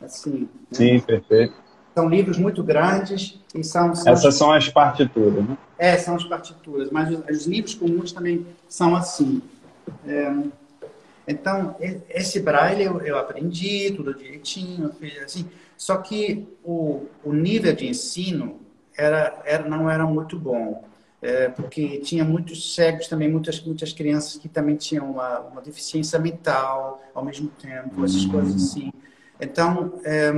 [0.01, 0.41] assim...
[0.41, 0.47] Né?
[0.71, 1.53] Sim, perfeito.
[1.95, 3.93] São livros muito grandes e são...
[3.95, 5.57] são Essas são as partituras, né?
[5.77, 9.41] É, são as partituras, mas os, os livros comuns também são assim.
[10.05, 10.33] É,
[11.27, 11.75] então,
[12.09, 14.91] esse braille eu, eu, aprendi tudo direitinho,
[15.23, 15.47] assim.
[15.77, 18.59] Só que o, o nível de ensino
[18.97, 20.83] era, era, não era muito bom.
[21.21, 26.17] É, porque tinha muitos cegos também, muitas, muitas crianças que também tinham uma, uma deficiência
[26.17, 28.91] mental ao mesmo tempo, essas coisas assim.
[29.39, 30.31] Então, é,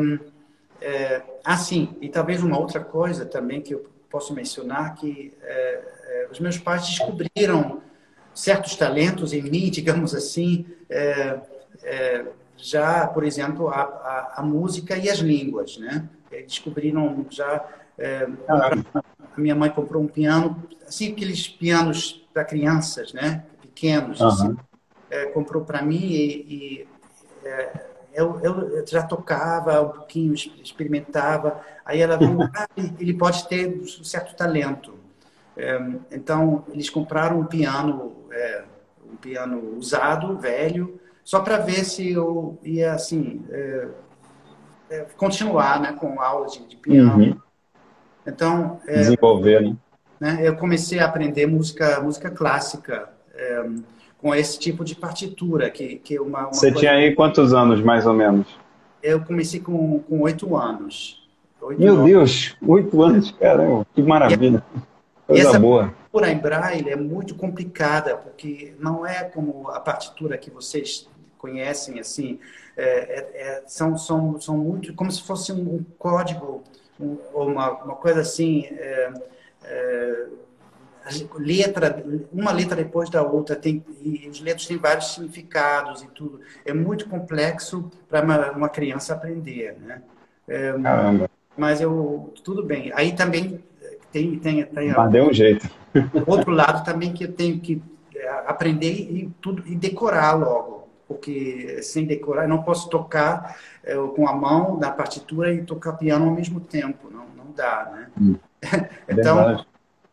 [0.82, 6.40] é, assim, e talvez uma outra coisa também que eu posso mencionar, que é, os
[6.40, 7.82] meus pais descobriram
[8.34, 10.66] certos talentos em mim, digamos assim,
[12.58, 16.08] já, por exemplo, a, a, a, música e as línguas, né?
[16.30, 17.66] Descobriram já...
[18.48, 23.46] A minha mãe comprou um piano, assim, aqueles pianos para crianças, né?
[23.62, 24.28] Pequenos, uhum.
[24.28, 24.58] assim,
[25.34, 26.88] comprou para mim e, e
[28.14, 31.62] eu, eu, já tocava um pouquinho, experimentava.
[31.86, 32.68] Aí ela viu, ah,
[33.00, 34.94] ele pode ter um certo talento.
[35.56, 35.80] É,
[36.12, 38.64] então, eles compraram um piano, é,
[39.12, 43.88] um piano usado, velho, só para ver se eu ia, assim, é,
[44.90, 47.24] é continuar né, com aulas de, de piano.
[47.24, 47.38] Uhum.
[48.26, 48.80] Então...
[48.86, 49.76] Desenvolver, né?
[50.20, 50.40] né?
[50.42, 53.66] Eu comecei a aprender música, música clássica, é,
[54.22, 55.70] com esse tipo de partitura.
[55.70, 56.80] Que, que uma, uma Você coisa...
[56.80, 58.48] tinha aí quantos anos, mais ou menos?
[59.02, 61.22] Eu comecei com oito anos.
[61.62, 62.12] 8, Meu 9.
[62.12, 64.64] Deus, oito anos, caramba, que maravilha.
[65.30, 65.90] E essa boa.
[65.90, 71.08] partitura em braille é muito complicada, porque não é como a partitura que vocês
[71.38, 72.40] conhecem, assim,
[72.76, 76.64] é, é, é são, são, são muito, como se fosse um código,
[77.00, 79.14] um, uma, uma coisa assim, é,
[79.64, 80.26] é
[81.38, 86.40] letra, uma letra depois da outra, tem, e os letras têm vários significados e tudo.
[86.66, 90.02] É muito complexo para uma, uma, criança aprender, né?
[90.48, 90.74] É,
[91.58, 92.92] mas eu, tudo bem.
[92.96, 93.64] Aí também
[94.12, 94.38] tem...
[94.40, 95.70] tem, tem mas deu um jeito.
[96.26, 97.82] Outro lado também que eu tenho que
[98.16, 100.82] é, aprender e, tudo, e decorar logo.
[101.08, 105.94] Porque sem decorar, eu não posso tocar é, com a mão na partitura e tocar
[105.94, 107.10] piano ao mesmo tempo.
[107.10, 108.08] Não, não dá, né?
[108.20, 108.36] Hum,
[109.10, 109.36] então...
[109.38, 109.71] Verdade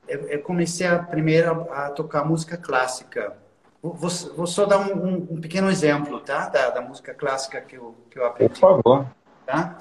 [0.08, 3.36] eu, comecei a primeiro a tocar música clássica.
[3.82, 6.48] Vou, vou só dar um, um, um, pequeno exemplo, tá?
[6.48, 8.52] Da, da, música clássica que eu, que eu aprendi.
[8.52, 9.06] Por favor.
[9.46, 9.78] Tá?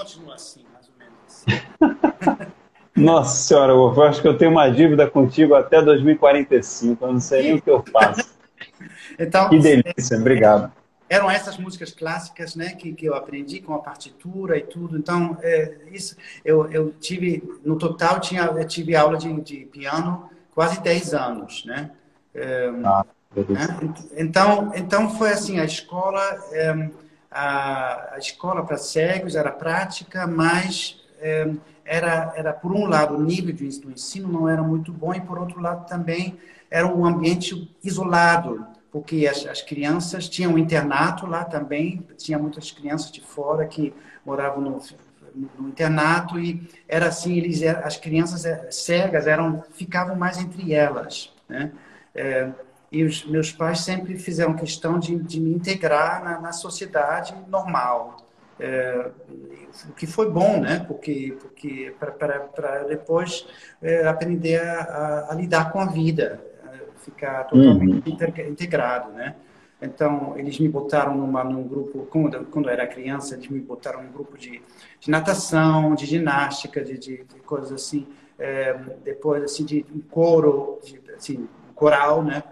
[0.00, 1.18] Continua assim, mais ou menos.
[1.26, 2.50] Assim.
[2.96, 7.42] Nossa senhora, eu acho que eu tenho uma dívida contigo até 2045, eu não sei
[7.42, 8.30] nem o que eu faço.
[9.18, 10.72] Então, que delícia, obrigado.
[11.06, 14.96] Eram essas músicas clássicas, né, que, que eu aprendi com a partitura e tudo.
[14.96, 20.30] Então, é, isso, eu, eu tive, no total, tinha, eu tive aula de, de piano
[20.54, 21.90] quase 10 anos, né?
[22.34, 23.04] É, ah,
[23.36, 23.94] né?
[24.16, 26.90] Então, então foi assim, a escola, é,
[27.30, 31.50] a, a escola para cegos era prática, mas é,
[31.84, 35.38] era, era, por um lado, o nível do ensino não era muito bom e, por
[35.38, 36.38] outro lado, também
[36.70, 42.70] era um ambiente isolado, porque as, as crianças tinham um internato lá também, tinha muitas
[42.70, 43.92] crianças de fora que
[44.24, 44.82] moravam no,
[45.58, 51.32] no internato e era assim, eles, as crianças eh, cegas eram, ficavam mais entre elas,
[51.48, 51.72] né?
[52.14, 52.50] É,
[52.90, 58.16] e os meus pais sempre fizeram questão de, de me integrar na, na sociedade normal.
[58.58, 59.10] É,
[59.88, 60.84] o que foi bom, né?
[60.86, 63.46] Porque, porque para depois
[63.80, 66.44] é, aprender a, a, a, lidar com a vida,
[66.96, 68.50] ficar totalmente uhum.
[68.50, 69.34] integrado, né?
[69.82, 74.02] Então, eles me botaram numa, num grupo, quando, quando eu era criança, eles me botaram
[74.02, 74.60] num grupo de,
[75.00, 78.06] de natação, de ginástica, de, de, de coisas assim.
[78.38, 82.42] É, depois, assim, de um coro, de, assim, coral, né?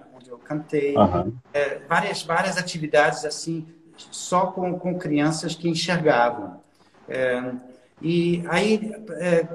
[0.49, 0.97] Cantei.
[0.97, 1.35] Uhum.
[1.53, 6.61] É, várias, várias atividades, assim, só com, com crianças que enxergavam.
[7.07, 7.53] É,
[8.01, 9.47] e aí, é,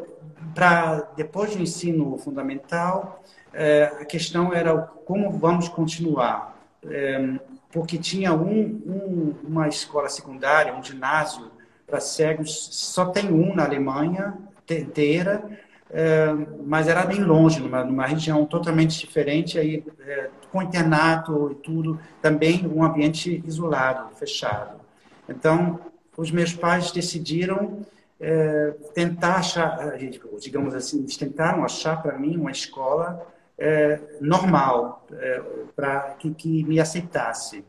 [0.53, 6.53] para depois do ensino fundamental, é, a questão era como vamos continuar.
[6.85, 7.39] É,
[7.71, 11.51] porque tinha um, um, uma escola secundária, um ginásio
[11.87, 14.35] para cegos, só tem um na Alemanha
[14.69, 15.43] inteira,
[15.89, 16.27] é,
[16.65, 21.99] mas era bem longe, numa, numa região totalmente diferente, aí, é, com internato e tudo,
[22.21, 24.79] também um ambiente isolado, fechado.
[25.27, 25.79] Então,
[26.15, 27.79] os meus pais decidiram
[28.19, 29.97] é, tentar achar,
[30.39, 33.25] digamos assim, eles tentaram achar para mim uma escola
[33.57, 35.41] é, normal, é,
[35.75, 37.65] para que, que, me aceitasse.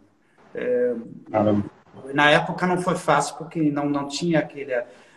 [2.12, 4.75] Na época não foi fácil, porque não, não tinha aquele.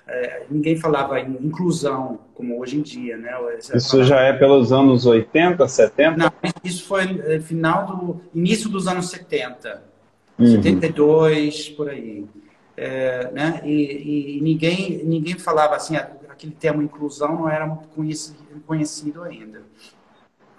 [0.08, 3.18] É, ninguém falava em inclusão, como hoje em dia.
[3.18, 3.32] Né?
[3.74, 6.18] Isso já é pelos anos 80, 70?
[6.18, 6.32] Não,
[6.64, 8.22] isso foi é, final do.
[8.34, 9.84] início dos anos 70.
[10.40, 10.48] Uhum.
[10.48, 12.26] 72, por aí.
[12.78, 13.62] É, né?
[13.66, 19.64] E, e, ninguém, ninguém falava assim, aquele termo inclusão não era muito conhecido, conhecido ainda.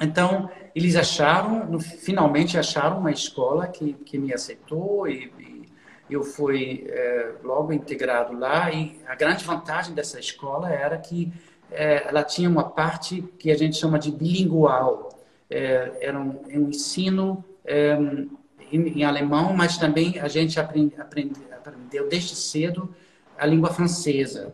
[0.00, 5.57] Então, eles acharam, finalmente acharam uma escola que, que me aceitou e, e
[6.10, 8.70] eu fui é, logo integrado lá.
[8.72, 11.32] E a grande vantagem dessa escola era que
[11.70, 15.10] é, ela tinha uma parte que a gente chama de bilingual.
[15.50, 17.44] É, era um, um ensino
[18.70, 22.94] em, em, alemão, mas também a gente aprende, aprende, aprendeu desde cedo
[23.36, 24.52] a língua francesa.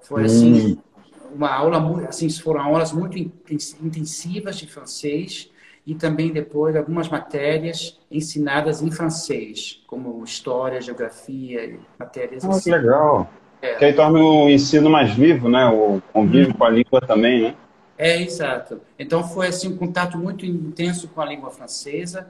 [0.00, 0.72] foi assim.
[0.72, 0.92] Hum
[1.34, 5.50] uma aula, assim, foram aulas muito intensivas de francês
[5.86, 12.70] e também depois algumas matérias ensinadas em francês, como história, geografia, matérias oh, assim.
[12.70, 13.30] Que legal.
[13.60, 13.74] É.
[13.74, 15.66] Que aí torna o ensino mais vivo, né?
[15.66, 16.58] O convívio hum.
[16.58, 17.54] com a língua também, né?
[17.98, 18.80] É, exato.
[18.98, 22.28] Então foi assim um contato muito intenso com a língua francesa.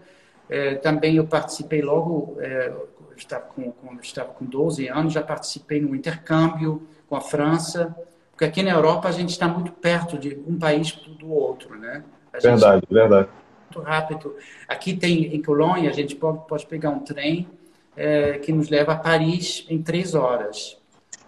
[0.49, 2.73] É, também eu participei logo, é,
[3.17, 7.95] estava com, com, estava com 12 anos, já participei no intercâmbio com a França.
[8.31, 12.03] Porque aqui na Europa a gente está muito perto de um país do outro, né?
[12.33, 13.29] A verdade, verdade.
[13.73, 14.37] Muito rápido.
[14.69, 17.49] Aqui tem, em Colônia, a gente pode, pode pegar um trem
[17.97, 20.79] é, que nos leva a Paris em três horas.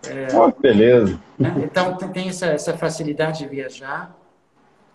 [0.07, 1.19] É, oh, beleza.
[1.39, 1.55] Né?
[1.65, 4.15] Então, tem essa, essa facilidade de viajar.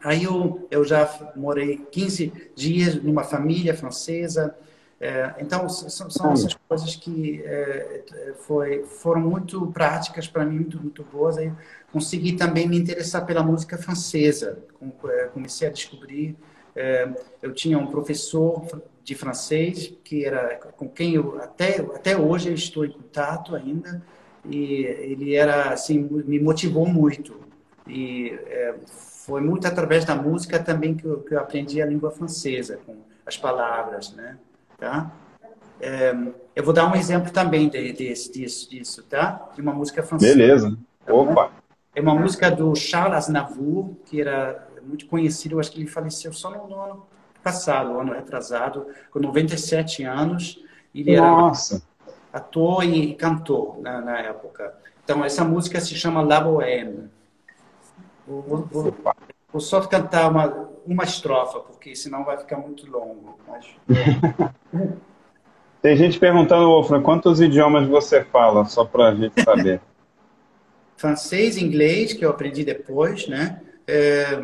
[0.04, 4.56] Aí eu, eu já morei 15 dias numa família francesa,
[5.02, 8.04] é, então, são, são, essas coisas que é,
[8.39, 11.38] foi, foram muito práticas para mim, muito, muito boas.
[11.38, 11.52] Aí
[11.91, 14.60] consegui também me interessar pela música francesa.
[15.06, 16.36] É, comecei a descobrir.
[16.76, 17.10] É,
[17.42, 18.66] eu tinha um professor
[19.04, 24.02] de francês que era com quem eu até até hoje estou em contato ainda
[24.46, 27.40] e ele era assim me motivou muito
[27.88, 32.12] e é, foi muito através da música também que eu, que eu aprendi a língua
[32.12, 34.38] francesa com as palavras, né?
[34.78, 35.12] Tá?
[35.80, 36.16] É,
[36.56, 39.50] eu vou dar um exemplo também de, de, disso, disso, tá?
[39.56, 40.36] De uma música francesa.
[40.36, 40.78] Beleza.
[41.06, 41.52] Tá Opa!
[41.96, 46.32] É uma música do Charles Aznavour, que era muito conhecido, eu acho que ele faleceu
[46.34, 47.06] só no, no ano
[47.44, 50.64] passado, ano retrasado, com 97 anos.
[50.94, 51.76] Ele Nossa.
[51.76, 54.74] era ator e cantor na, na, época.
[55.04, 57.10] Então, essa música se chama La Bohème.
[58.28, 58.96] Vou, vou,
[59.52, 63.40] vou, só cantar uma, uma estrofa, porque senão vai ficar muito longo.
[63.48, 63.66] Mas...
[65.82, 69.82] Tem gente perguntando, Wolfram, quantos idiomas você fala, só para a gente saber.
[71.00, 73.62] francês, inglês, que eu aprendi depois, né?
[73.88, 74.38] É,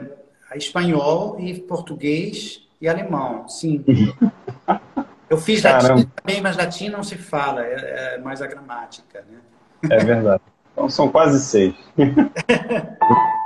[0.58, 3.84] espanhol e português e alemão, sim.
[5.30, 9.39] Eu fiz latim também, mas latim não se fala, é, é mais a gramática, né?
[9.89, 10.41] É verdade.
[10.72, 11.74] Então são quase seis.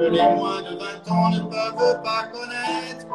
[0.00, 3.06] que les moins de 20 ans ne peuvent pas connaître.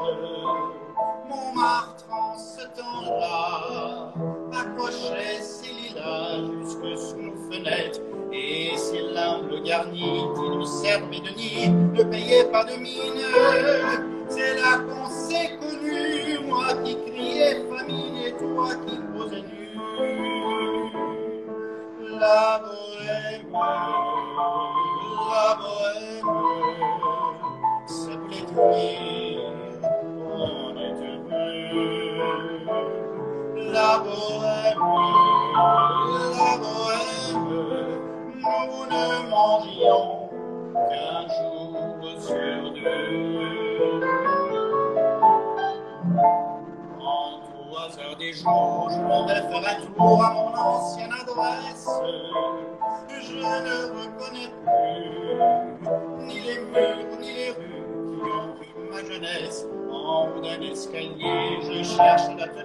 [1.27, 4.13] Montmartre en ce temps-là
[4.53, 8.01] accrochait ses lilas jusque sous nos fenêtres.
[8.31, 13.23] Et ses l'humble garni qui nous servait de nid ne payait pas de mine.
[14.29, 19.69] C'est là qu'on s'est connu, moi qui criais famine et toi qui posais nu.
[22.19, 23.55] La bohème,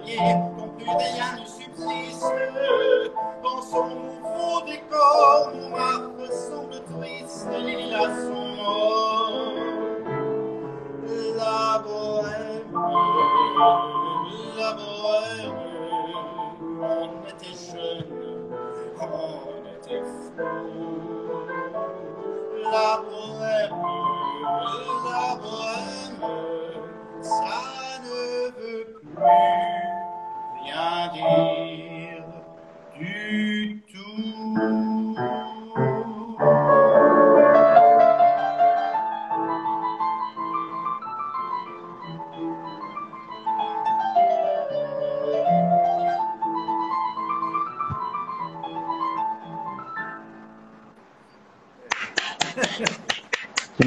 [0.05, 0.50] Yeah.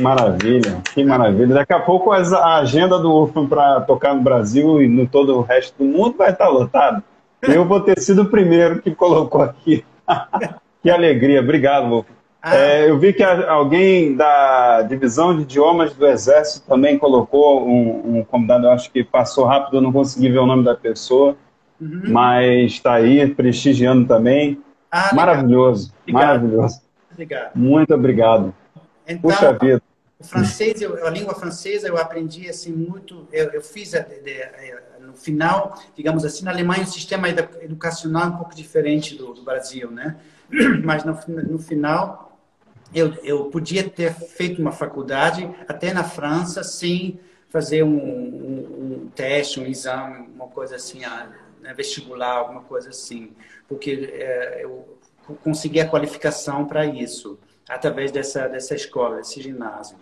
[0.04, 1.54] Maravilha, que maravilha.
[1.54, 5.40] Daqui a pouco a agenda do UFAM para tocar no Brasil e no todo o
[5.40, 7.02] resto do mundo vai estar lotada.
[7.42, 9.84] Eu vou ter sido o primeiro que colocou aqui.
[10.82, 12.06] que alegria, obrigado, Wolf.
[12.42, 12.54] Ah.
[12.54, 18.24] É, eu vi que alguém da divisão de idiomas do Exército também colocou um, um
[18.24, 21.34] convidado, eu acho que passou rápido, eu não consegui ver o nome da pessoa,
[21.80, 22.02] uhum.
[22.08, 24.58] mas está aí, prestigiando também.
[24.92, 26.26] Ah, maravilhoso, obrigado.
[26.26, 26.82] maravilhoso.
[27.10, 27.50] Obrigado.
[27.54, 28.54] Muito obrigado.
[29.06, 29.82] Então, Puxa vida.
[30.18, 33.26] O francês, eu, a língua francesa, eu aprendi assim muito.
[33.32, 34.44] Eu, eu fiz de, de,
[35.00, 39.90] no final, digamos assim, na Alemanha um sistema educacional um pouco diferente do, do Brasil,
[39.90, 40.16] né?
[40.84, 42.38] Mas no, no final
[42.94, 49.10] eu, eu podia ter feito uma faculdade até na França sem fazer um, um, um
[49.14, 51.28] teste, um exame, uma coisa assim, ah,
[51.60, 53.32] né, vestibular, alguma coisa assim,
[53.68, 54.98] porque é, eu
[55.42, 57.38] consegui a qualificação para isso
[57.68, 59.96] através dessa, dessa escola, desse ginásio.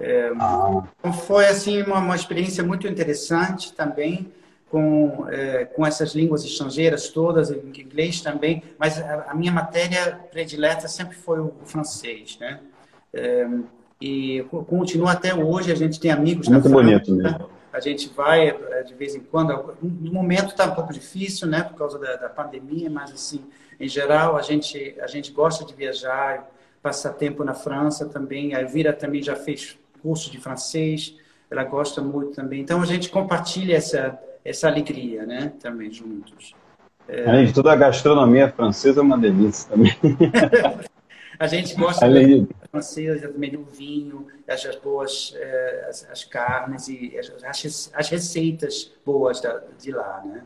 [0.00, 0.82] É, ah.
[1.26, 4.32] Foi assim uma, uma, experiência muito interessante também
[4.68, 10.88] com é, com essas línguas estrangeiras todas, inglês também, mas a, a minha matéria predileta
[10.88, 12.60] sempre foi o, o francês, né?
[13.12, 13.46] É,
[14.00, 17.38] e continua até hoje, a gente tem amigos muito na França, bonito, né?
[17.72, 19.76] A gente vai é, de vez em quando.
[19.80, 23.44] No momento está um pouco difícil, né, por causa da, da pandemia, mas assim,
[23.78, 26.50] em geral a gente a gente gosta de viajar
[26.82, 28.54] passar tempo na França também.
[28.54, 31.16] A Elvira também já fez curso de francês,
[31.50, 32.60] ela gosta muito também.
[32.60, 35.52] Então a gente compartilha essa, essa alegria, né?
[35.60, 36.54] Também juntos.
[37.08, 37.28] É...
[37.28, 39.96] Além de toda a gastronomia francesa é uma delícia também.
[41.38, 42.44] a gente gosta Além...
[42.44, 48.92] da francesa, também do vinho, as, boas é, as, as, carnes e as, as receitas
[49.04, 50.42] boas da, de lá, né?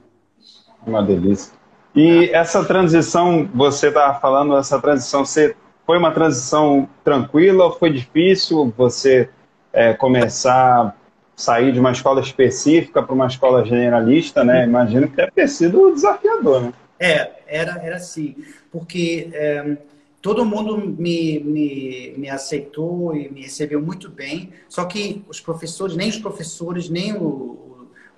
[0.87, 1.53] Uma delícia.
[1.95, 5.57] E essa transição, você estava falando, essa transição, você
[5.87, 9.30] foi uma transição tranquila ou foi difícil você
[9.72, 10.95] é, começar a
[11.37, 14.64] sair de uma escola específica para uma escola generalista, né?
[14.64, 16.72] Imagino que deve ter sido desafiador, né?
[16.99, 18.34] É, era, era assim,
[18.72, 19.76] porque é,
[20.22, 25.95] todo mundo me, me, me aceitou e me recebeu muito bem, só que os professores,
[25.95, 27.65] nem os professores, nem o,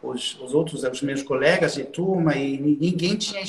[0.03, 3.43] os, os outros, os meus colegas de turma, e ninguém tinha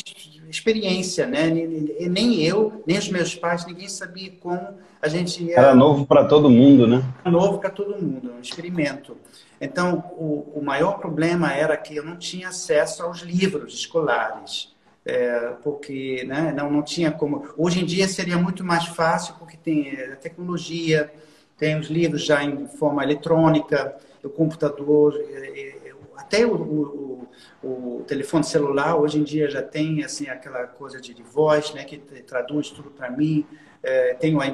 [0.50, 1.50] experiência, né?
[1.50, 4.60] Nem eu, nem os meus pais, ninguém sabia como
[5.02, 5.58] a gente ia...
[5.58, 7.04] Era novo para todo mundo, né?
[7.22, 9.16] Era novo para todo mundo, um experimento.
[9.62, 14.74] Então, o, o maior problema era que eu não tinha acesso aos livros escolares.
[15.06, 17.44] É, porque né, não, não tinha como.
[17.58, 21.12] Hoje em dia seria muito mais fácil, porque tem a tecnologia,
[21.58, 25.76] tem os livros já em forma eletrônica, o computador, é, é,
[26.20, 27.28] até o, o,
[27.64, 31.86] o, telefone celular hoje em dia já tem assim aquela coisa de, de voz, né,
[31.86, 33.46] que traduz tudo para mim.
[33.82, 34.46] É, tem uma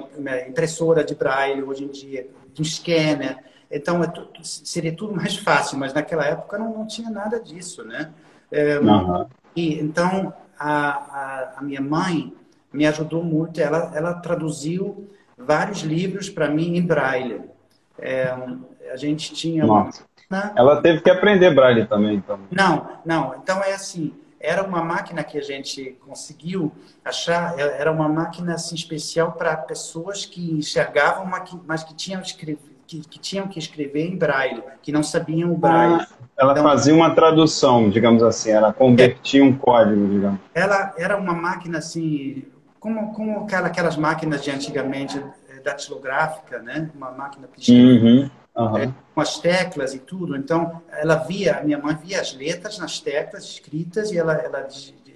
[0.47, 3.43] impressora de braille hoje em dia, um scanner.
[3.71, 4.13] Então é
[4.43, 8.13] seria tudo mais fácil, mas naquela época não, não tinha nada disso, né?
[8.51, 9.25] É, uhum.
[9.55, 12.31] E então a, a, a, minha mãe
[12.71, 13.59] me ajudou muito.
[13.59, 17.41] Ela ela traduziu vários livros para mim em braille.
[17.97, 18.31] É,
[18.91, 20.03] a gente tinha Nossa.
[20.29, 20.53] Uma...
[20.55, 22.39] Ela teve que aprender braille também, então.
[22.51, 23.35] Não, não.
[23.41, 24.13] Então é assim.
[24.39, 26.71] Era uma máquina que a gente conseguiu
[27.03, 27.57] achar.
[27.59, 31.29] É, era uma máquina assim especial para pessoas que enxergavam,
[31.65, 35.57] mas que tinham escrevido que, que, tinham que escrever em braille, que não sabiam o
[35.57, 36.01] braille.
[36.01, 36.07] Ah,
[36.37, 40.39] ela então, fazia uma tradução, digamos assim, ela convertia é, um código, digamos.
[40.53, 42.45] Ela era uma máquina assim,
[42.79, 45.17] como, como aquela, aquelas máquinas de antigamente,
[45.49, 46.89] eh, datilográfica, né?
[46.95, 48.77] Uma máquina uhum, uhum.
[48.77, 50.35] É, com as teclas e tudo.
[50.35, 54.67] Então, ela via, a minha mãe via as letras nas teclas escritas e ela, ela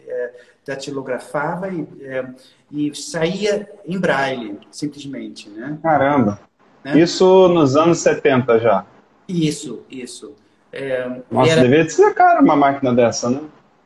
[0.08, 0.32] é,
[0.66, 2.26] datilografava e, é,
[2.72, 5.78] e saía em braille, simplesmente, né?
[5.82, 6.40] Caramba!
[6.84, 7.00] Né?
[7.00, 8.86] Isso nos anos 70 já.
[9.28, 10.34] Isso, isso.
[10.72, 11.62] É, Nossa, era...
[11.62, 13.42] devia ser caro uma máquina dessa, né?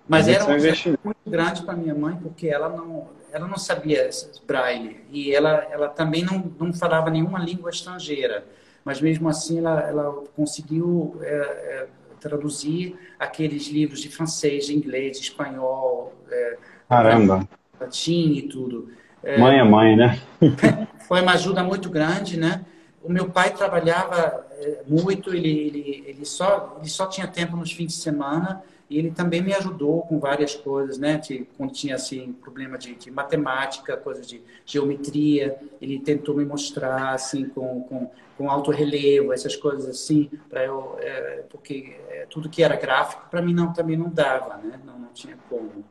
[0.07, 4.09] Mas era um investimento muito grande para minha mãe, porque ela não, ela não sabia
[4.45, 8.45] braille e ela, ela também não, não falava nenhuma língua estrangeira.
[8.83, 11.87] Mas mesmo assim, ela, ela conseguiu é, é,
[12.19, 16.57] traduzir aqueles livros de francês, de inglês, de espanhol, é,
[16.89, 17.47] Caramba.
[17.79, 18.89] latim e tudo.
[19.23, 20.19] É, mãe é mãe, né?
[21.07, 22.65] foi uma ajuda muito grande, né?
[23.03, 27.71] o meu pai trabalhava eh, muito, ele, ele, ele, só, ele só tinha tempo nos
[27.71, 28.63] fins de semana
[28.93, 31.19] e ele também me ajudou com várias coisas, né?
[31.57, 37.45] Quando tinha, assim, problema de, de matemática, coisas de geometria, ele tentou me mostrar, assim,
[37.49, 40.95] com, com, com alto relevo, essas coisas assim, para eu...
[40.99, 44.79] É, porque é, tudo que era gráfico, para mim, não, também não dava, né?
[44.85, 45.83] Não, não tinha como.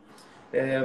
[0.52, 0.80] É,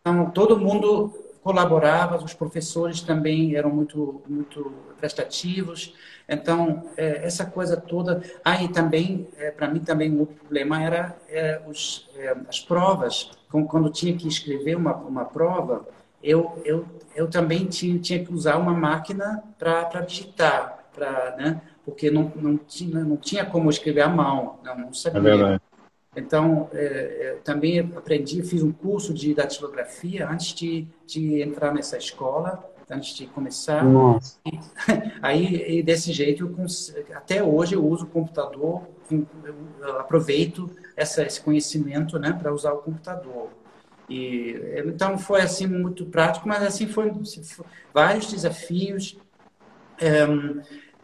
[0.00, 5.94] então, todo mundo colaborava, os professores também eram muito, muito prestativos.
[6.28, 8.22] Então, é, essa coisa toda.
[8.44, 12.60] Aí ah, também, é, para mim, também um outro problema era é, os, é, as
[12.60, 13.30] provas.
[13.50, 15.86] Quando tinha que escrever uma, uma prova,
[16.22, 21.60] eu, eu, eu também tinha, tinha que usar uma máquina para digitar, pra, né?
[21.84, 25.18] porque não, não, tinha, não tinha como escrever à mão, não, não sabia.
[25.18, 25.62] É verdade.
[26.14, 31.96] Então, é, é, também aprendi, fiz um curso de datilografia antes de, de entrar nessa
[31.96, 33.82] escola, antes de começar.
[33.82, 34.36] Nossa.
[35.22, 36.54] Aí, e desse jeito,
[37.14, 42.78] até hoje eu uso o computador, eu aproveito essa, esse conhecimento né, para usar o
[42.78, 43.48] computador.
[44.08, 44.54] E,
[44.84, 47.10] então, foi assim muito prático, mas assim foi
[47.94, 49.16] vários desafios.
[49.98, 50.26] É,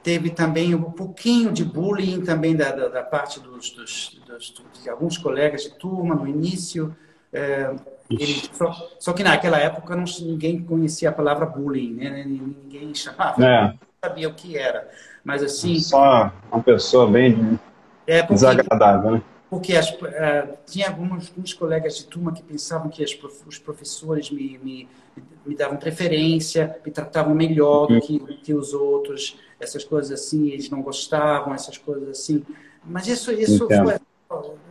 [0.03, 4.89] teve também um pouquinho de bullying também da, da, da parte dos, dos, dos, de
[4.89, 6.97] alguns colegas de turma no início.
[7.33, 7.75] É,
[8.11, 12.25] ele, só, só, que naquela época não, ninguém conhecia a palavra bullying, né?
[12.25, 13.75] ninguém chamava, é.
[14.03, 14.89] sabia o que era.
[15.23, 15.79] Mas assim.
[15.79, 17.59] Só uma pessoa bem
[18.07, 19.23] é porque, desagradável, né?
[19.51, 24.31] Porque as, uh, tinha alguns, alguns, colegas de turma que pensavam que as, os professores
[24.31, 24.89] me, me,
[25.45, 30.71] me, davam preferência, me tratavam melhor do que, que os outros essas coisas assim, eles
[30.71, 32.45] não gostavam, essas coisas assim.
[32.85, 33.99] Mas isso, isso foi.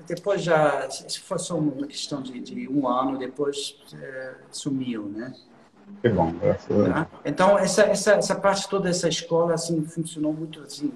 [0.07, 0.87] Depois já.
[0.87, 5.33] Isso foi só uma questão de, de um ano, depois é, sumiu, né?
[6.01, 7.07] Que bom, graças a tá?
[7.25, 10.91] Então, essa, essa, essa parte toda dessa escola, assim, funcionou muito, assim,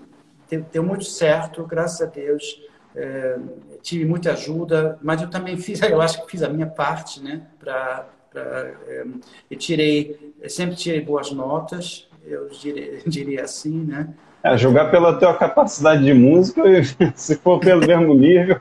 [0.50, 2.62] deu, deu muito certo, graças a Deus.
[2.94, 3.40] É,
[3.82, 7.48] tive muita ajuda, mas eu também fiz, eu acho que fiz a minha parte, né?
[7.60, 8.42] Pra, pra,
[8.88, 9.06] é,
[9.50, 14.10] eu tirei, eu sempre tirei boas notas, eu diria, diria assim, né?
[14.44, 16.64] É, jogar pela tua capacidade de música,
[17.16, 18.60] se for pelo mesmo nível,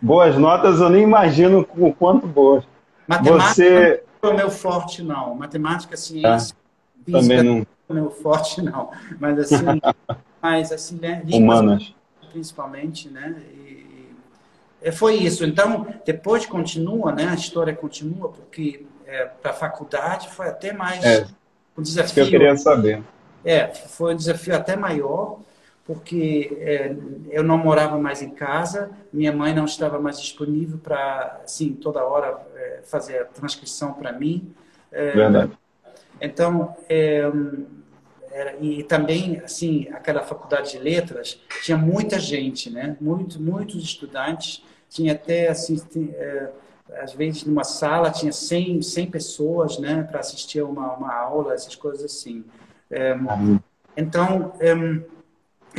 [0.00, 2.64] boas notas eu nem imagino o quanto boas.
[3.06, 4.02] Matemática Você...
[4.22, 5.34] não é o meu forte, não.
[5.34, 6.54] Matemática, ciência,
[7.06, 7.54] é, também não.
[7.54, 8.90] não é o meu forte, não.
[9.18, 9.64] Mas assim,
[10.42, 11.22] mas, assim né?
[11.32, 11.94] Humanas.
[12.30, 13.34] Principalmente, né?
[13.54, 14.12] E,
[14.82, 15.42] e foi isso.
[15.42, 17.28] Então, depois continua, né?
[17.28, 21.26] A história continua, porque é, para a faculdade foi até mais é.
[21.78, 22.14] Um desafio.
[22.14, 23.02] Que eu queria saber.
[23.44, 25.38] É, foi um desafio até maior,
[25.86, 26.94] porque é,
[27.30, 32.04] eu não morava mais em casa, minha mãe não estava mais disponível para, assim, toda
[32.04, 34.52] hora é, fazer a transcrição para mim.
[34.90, 35.52] É, Verdade.
[36.20, 37.22] Então, é,
[38.32, 42.96] era, e também, assim, aquela faculdade de letras tinha muita gente, né?
[43.00, 44.62] Muito, muitos estudantes.
[44.90, 45.76] Tinha até, assim,
[46.14, 46.48] é,
[47.00, 50.02] às vezes numa sala tinha 100, 100 pessoas, né?
[50.02, 52.44] Para assistir a uma, uma aula, essas coisas assim.
[52.90, 53.16] É,
[53.96, 54.74] então, é,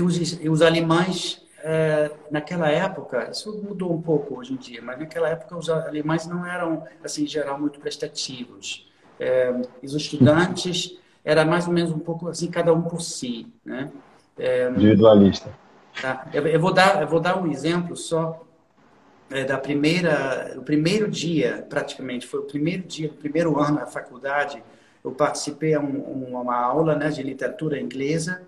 [0.02, 5.30] os, os alemães, é, naquela época, isso mudou um pouco hoje em dia, mas naquela
[5.30, 8.88] época os alemães não eram, assim, em geral, muito prestativos.
[9.20, 9.54] É,
[9.84, 13.92] os estudantes era mais ou menos um pouco assim, cada um por si, né?
[14.70, 15.50] Individualista.
[16.02, 16.26] Tá?
[16.34, 18.46] Eu, eu, vou dar, eu vou dar um exemplo só
[19.30, 23.86] é, da primeira, o primeiro dia, praticamente, foi o primeiro dia, o primeiro ano da
[23.86, 24.64] faculdade,
[25.04, 28.42] eu participei de um, uma aula né, de literatura inglesa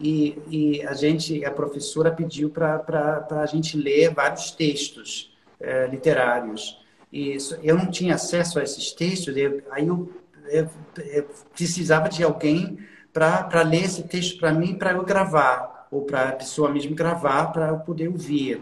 [0.00, 6.80] e, e a gente, a professora pediu para a gente ler vários textos é, literários.
[7.12, 9.34] E eu não tinha acesso a esses textos,
[9.70, 10.12] aí eu
[10.50, 12.78] eu, eu precisava de alguém
[13.12, 17.46] para ler esse texto para mim, para eu gravar, ou para a pessoa mesmo gravar,
[17.46, 18.60] para eu poder ouvir.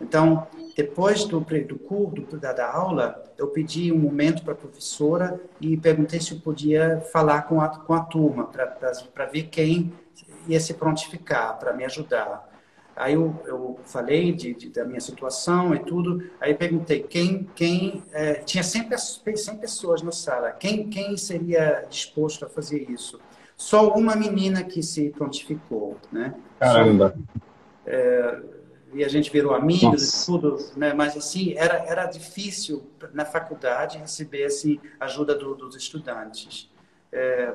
[0.00, 0.46] Então,
[0.76, 5.76] depois do, do curso, da, da aula, eu pedi um momento para a professora e
[5.76, 9.92] perguntei se eu podia falar com a, com a turma, para ver quem
[10.48, 12.52] ia se prontificar, para me ajudar.
[12.96, 16.30] Aí eu, eu falei de, de, da minha situação e tudo.
[16.40, 20.52] Aí perguntei quem, quem é, tinha 100, 100 pessoas na sala.
[20.52, 23.18] Quem, quem seria disposto a fazer isso?
[23.56, 26.34] Só uma menina que se prontificou, né?
[26.58, 27.14] Caramba.
[27.16, 27.50] Só,
[27.86, 28.40] é,
[28.94, 30.92] e a gente virou amigos e tudo, né?
[30.92, 36.70] Mas assim era era difícil na faculdade receber assim ajuda do, dos estudantes.
[37.12, 37.52] É,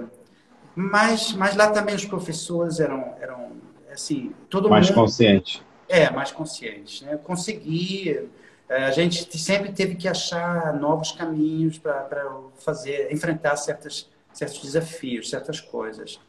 [0.75, 3.51] mas mas lá também os professores eram eram
[3.99, 4.95] assim, todo mais mundo...
[4.95, 5.63] consciente.
[5.87, 7.03] É, mais consciente.
[7.03, 7.17] Né?
[7.17, 8.29] Conseguir...
[8.67, 15.29] É, a gente sempre teve que achar novos caminhos para fazer, enfrentar certas, certos desafios,
[15.29, 16.19] certas coisas.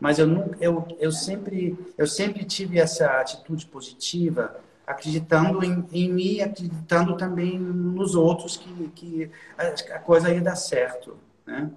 [0.00, 6.12] Mas eu, nunca, eu, eu, sempre, eu sempre tive essa atitude positiva, acreditando em, em
[6.12, 11.16] mim, acreditando também nos outros que, que a, a coisa ia dar certo.
[11.46, 11.70] Né?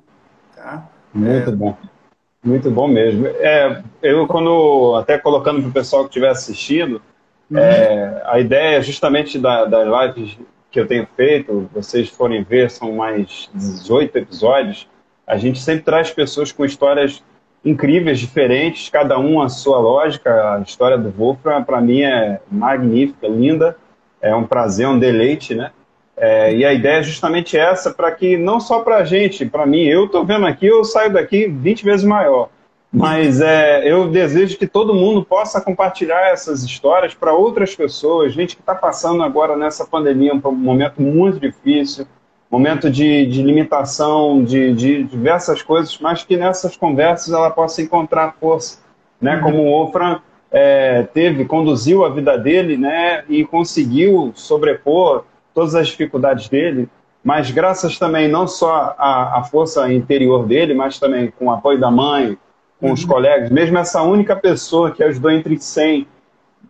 [0.56, 0.88] Tá?
[1.14, 1.78] Muito é, bom.
[2.44, 3.28] Muito bom mesmo.
[3.28, 7.02] É, eu, quando, até colocando para o pessoal que estiver assistindo,
[7.50, 7.58] uhum.
[7.58, 10.38] é, a ideia justamente da, das lives
[10.72, 14.88] que eu tenho feito, vocês forem ver, são mais 18 episódios,
[15.28, 17.22] a gente sempre traz pessoas com histórias
[17.64, 20.56] incríveis, diferentes, cada um a sua lógica.
[20.56, 23.78] A história do Wolfram, para mim, é magnífica, linda,
[24.22, 25.72] é um prazer, um deleite, né?
[26.18, 29.66] É, e a ideia é justamente essa, para que não só para a gente, para
[29.66, 32.50] mim, eu estou vendo aqui, eu saio daqui 20 vezes maior.
[32.94, 38.56] Mas é, eu desejo que todo mundo possa compartilhar essas histórias para outras pessoas, gente
[38.56, 42.06] que está passando agora nessa pandemia, um momento muito difícil,
[42.52, 48.36] momento de, de limitação, de, de, diversas coisas, mas que nessas conversas ela possa encontrar
[48.40, 48.80] força,
[49.22, 49.38] né?
[49.38, 49.42] Uhum.
[49.42, 50.20] Como o Ofran
[50.52, 53.24] é, teve, conduziu a vida dele, né?
[53.30, 55.24] E conseguiu sobrepor
[55.54, 56.90] todas as dificuldades dele,
[57.24, 61.80] mas graças também não só à, à força interior dele, mas também com o apoio
[61.80, 62.38] da mãe,
[62.82, 62.94] com uhum.
[62.94, 66.06] os colegas, mesmo essa única pessoa que ajudou entre 100,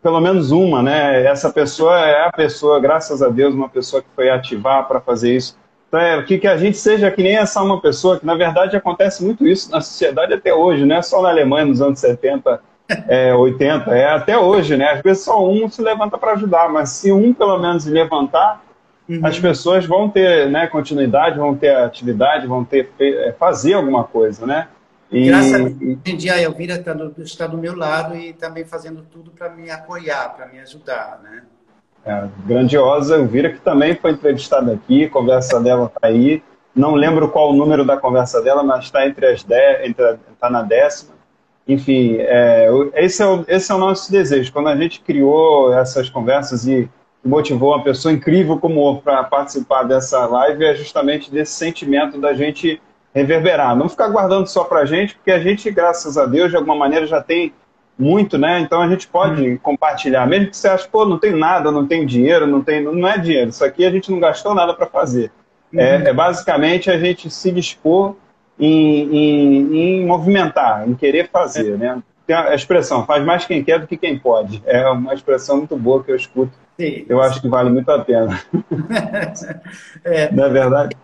[0.03, 1.25] pelo menos uma, né?
[1.25, 5.35] Essa pessoa é a pessoa, graças a Deus, uma pessoa que foi ativar para fazer
[5.35, 5.59] isso.
[5.93, 9.23] É, que, que a gente seja que nem essa uma pessoa, que na verdade acontece
[9.23, 12.61] muito isso na sociedade até hoje, não é só na Alemanha nos anos 70,
[13.07, 14.91] é, 80, é até hoje, né?
[14.91, 18.63] Às vezes só um se levanta para ajudar, mas se um pelo menos levantar,
[19.07, 19.19] uhum.
[19.23, 24.45] as pessoas vão ter né, continuidade, vão ter atividade, vão ter é, fazer alguma coisa,
[24.45, 24.67] né?
[25.11, 28.15] E, Graças a Deus, hoje em dia a Elvira está do, está do meu lado
[28.15, 31.43] e também fazendo tudo para me apoiar, para me ajudar, né?
[32.05, 36.41] É, grandiosa Elvira, que também foi entrevistada aqui, conversa dela está aí.
[36.75, 39.89] Não lembro qual o número da conversa dela, mas está entre as dez,
[40.33, 41.13] está na décima.
[41.67, 44.51] Enfim, é, esse, é o, esse é o nosso desejo.
[44.51, 46.89] Quando a gente criou essas conversas e
[47.23, 52.81] motivou uma pessoa incrível como para participar dessa live é justamente desse sentimento da gente
[53.13, 56.55] reverberar, não ficar guardando só para a gente, porque a gente, graças a Deus, de
[56.55, 57.53] alguma maneira já tem
[58.01, 58.59] muito, né?
[58.59, 59.57] Então a gente pode hum.
[59.61, 63.07] compartilhar, mesmo que você ache, pô, não tem nada, não tem dinheiro, não tem, não
[63.07, 65.31] é dinheiro, isso aqui a gente não gastou nada para fazer.
[65.71, 65.79] Uhum.
[65.79, 68.15] É, é, basicamente a gente se dispor
[68.59, 71.77] em, em, em movimentar, em querer fazer, é.
[71.77, 72.03] né?
[72.27, 74.61] Tem a expressão, faz mais quem quer do que quem pode.
[74.65, 77.05] É uma expressão muito boa que eu escuto Sim.
[77.07, 78.41] Eu acho que vale muito a pena.
[80.03, 80.97] é, Não é verdade?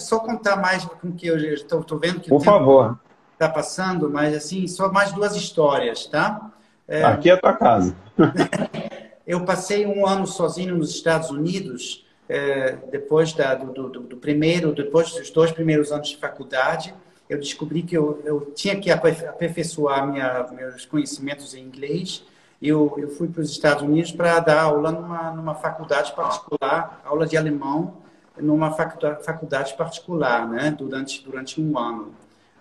[0.00, 2.98] Só contar mais com que eu estou vendo que Por favor.
[3.34, 6.50] Está passando, mas assim, só mais duas histórias, tá?
[6.88, 7.94] É, Aqui é a tua casa.
[9.26, 14.72] eu passei um ano sozinho nos Estados Unidos, é, depois da, do, do, do, primeiro,
[14.72, 16.94] depois dos dois primeiros anos de faculdade,
[17.28, 22.22] eu descobri que eu, eu tinha que aperfeiçoar minha, meus conhecimentos em inglês.
[22.62, 27.26] Eu, eu fui para os Estados Unidos para dar aula numa, numa faculdade particular, aula
[27.26, 27.98] de alemão,
[28.38, 32.12] numa faculdade particular, né, durante, durante um ano.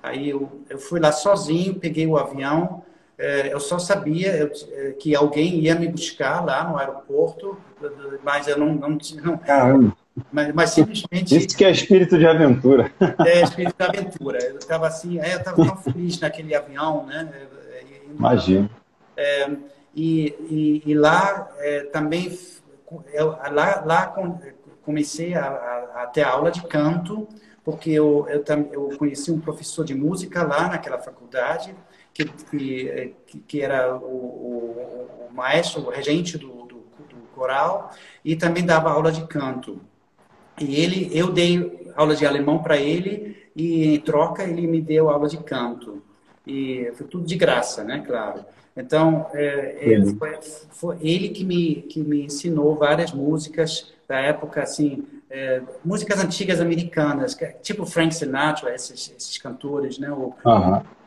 [0.04, 2.84] Aí eu, eu fui lá sozinho, peguei o avião,
[3.18, 7.58] é, eu só sabia é, que alguém ia me buscar lá no aeroporto,
[8.22, 9.96] mas eu não, não, não Caramba.
[10.32, 11.36] Mas, mas, simplesmente.
[11.36, 12.92] Isso que é espírito de aventura.
[13.26, 14.44] É, espírito de aventura.
[14.44, 17.32] Eu estava assim, é, eu estava tão feliz naquele avião, né?
[18.16, 18.70] Imagina.
[19.18, 19.50] É,
[19.96, 22.38] e, e, e, lá é, também,
[23.14, 24.14] eu, lá, lá
[24.84, 27.28] comecei a, a, a, ter aula de canto,
[27.64, 31.74] porque eu, eu, eu conheci um professor de música lá naquela faculdade,
[32.14, 37.92] que, que, que era o, o, o maestro, o regente do, do, do coral,
[38.24, 39.82] e também dava aula de canto.
[40.60, 45.10] E ele, eu dei aula de alemão para ele e em troca ele me deu
[45.10, 46.04] aula de canto.
[46.46, 48.04] E foi tudo de graça, né?
[48.06, 48.46] Claro.
[48.76, 50.40] Então, é, é, foi,
[50.72, 56.62] foi, ele que me, que me ensinou várias músicas da época, assim, é, músicas antigas
[56.62, 60.12] americanas, é tipo Frank Sinatra, esses, esses cantores, né?
[60.12, 60.38] Ou,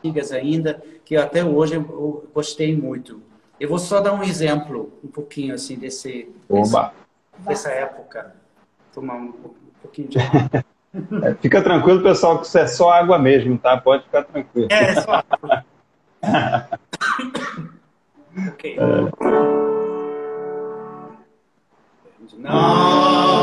[0.03, 3.21] Antigas ainda, que até hoje eu, eu, gostei muito.
[3.57, 6.75] Eu vou só dar um exemplo, um pouquinho, assim, desse, desse
[7.39, 8.35] dessa época
[8.93, 9.31] tomar um
[9.81, 10.65] pouquinho de água.
[11.21, 13.77] É, fica tranquilo, pessoal, que isso é só água mesmo, tá?
[13.77, 14.67] Pode ficar tranquilo.
[14.71, 15.65] É, é só água.
[18.47, 18.79] ok.
[18.79, 19.77] É.
[22.39, 23.36] Now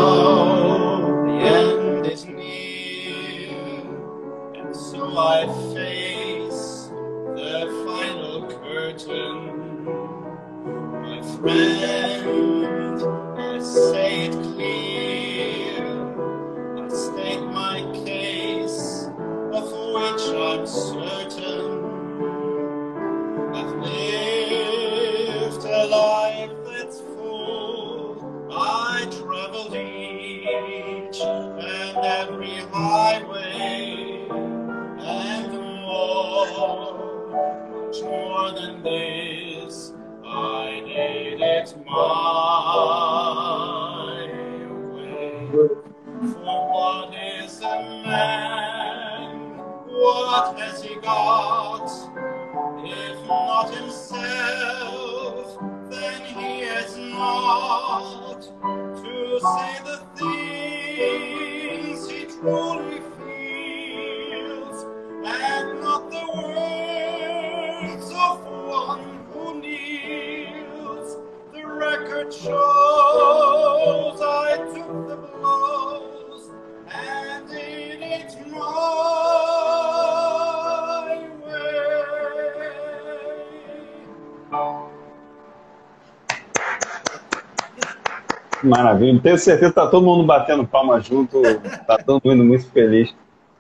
[5.15, 6.89] my face
[7.37, 9.85] the final curtain.
[11.03, 13.01] My friend,
[13.39, 15.87] I say it clear.
[16.83, 19.09] I state my case,
[19.53, 21.34] of which I'm certain.
[36.59, 39.93] Much more than this.
[40.25, 41.95] I did it my
[44.95, 45.49] way.
[46.33, 48.65] For what is a man?
[49.87, 51.64] what has he got?
[88.65, 89.21] Maravilha.
[89.23, 93.15] Tenho certeza que está todo mundo batendo palma junto, está todo mundo muito feliz.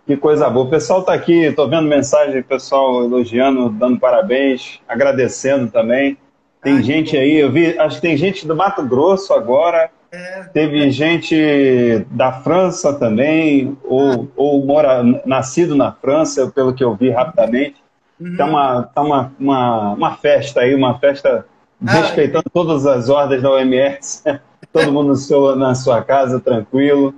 [0.06, 0.66] Que coisa boa.
[0.66, 6.18] O pessoal está aqui, estou vendo mensagem pessoal elogiando, dando parabéns, agradecendo também.
[6.62, 10.44] Tem Ai, gente aí, eu vi, acho que tem gente do Mato Grosso agora, é,
[10.52, 14.26] teve gente da França também, ou, ah.
[14.36, 17.82] ou mora, nascido na França, pelo que eu vi rapidamente.
[18.20, 18.36] Uhum.
[18.36, 21.44] Tá, uma, tá uma, uma, uma festa aí, uma festa
[21.86, 24.22] ah, respeitando todas as ordens da OMS.
[24.74, 27.14] todo mundo seu, na sua casa, tranquilo.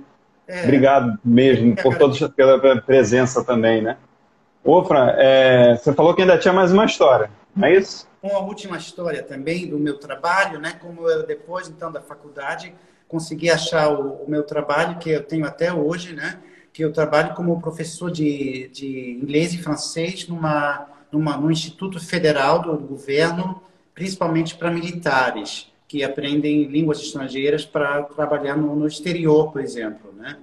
[0.47, 0.63] É.
[0.63, 3.97] Obrigado mesmo por todos pela presença também, né?
[4.63, 8.07] Ofra, é, você falou que ainda tinha mais uma história, não é isso?
[8.21, 10.73] Uma última história também do meu trabalho, né?
[10.79, 12.73] Como eu depois então da faculdade
[13.07, 16.39] consegui achar o, o meu trabalho que eu tenho até hoje, né?
[16.71, 22.61] Que eu trabalho como professor de, de inglês e francês numa, numa, num instituto federal
[22.61, 23.61] do governo,
[23.95, 30.37] principalmente para militares que aprendem línguas estrangeiras para trabalhar no, no, exterior, por exemplo, né?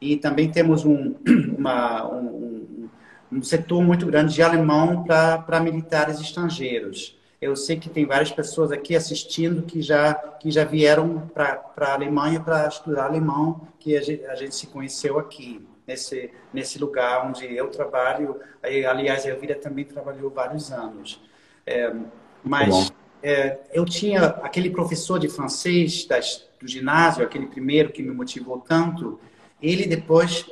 [0.00, 1.14] E também temos um,
[1.56, 2.88] uma, um,
[3.30, 7.16] um setor muito grande de alemão para militares estrangeiros.
[7.40, 11.92] Eu sei que tem várias pessoas aqui assistindo que já, que já vieram para a
[11.94, 17.28] Alemanha para estudar alemão, que a gente, a gente, se conheceu aqui, nesse, nesse lugar
[17.28, 18.40] onde eu trabalho.
[18.62, 21.22] Aliás, a Elvira também trabalhou vários anos.
[21.64, 21.94] É,
[22.42, 22.92] mas
[23.22, 28.60] é, eu tinha aquele professor de francês das, do ginásio, aquele primeiro que me motivou
[28.60, 29.18] tanto,
[29.60, 30.46] ele depois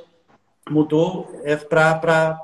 [0.68, 2.40] mudou é, para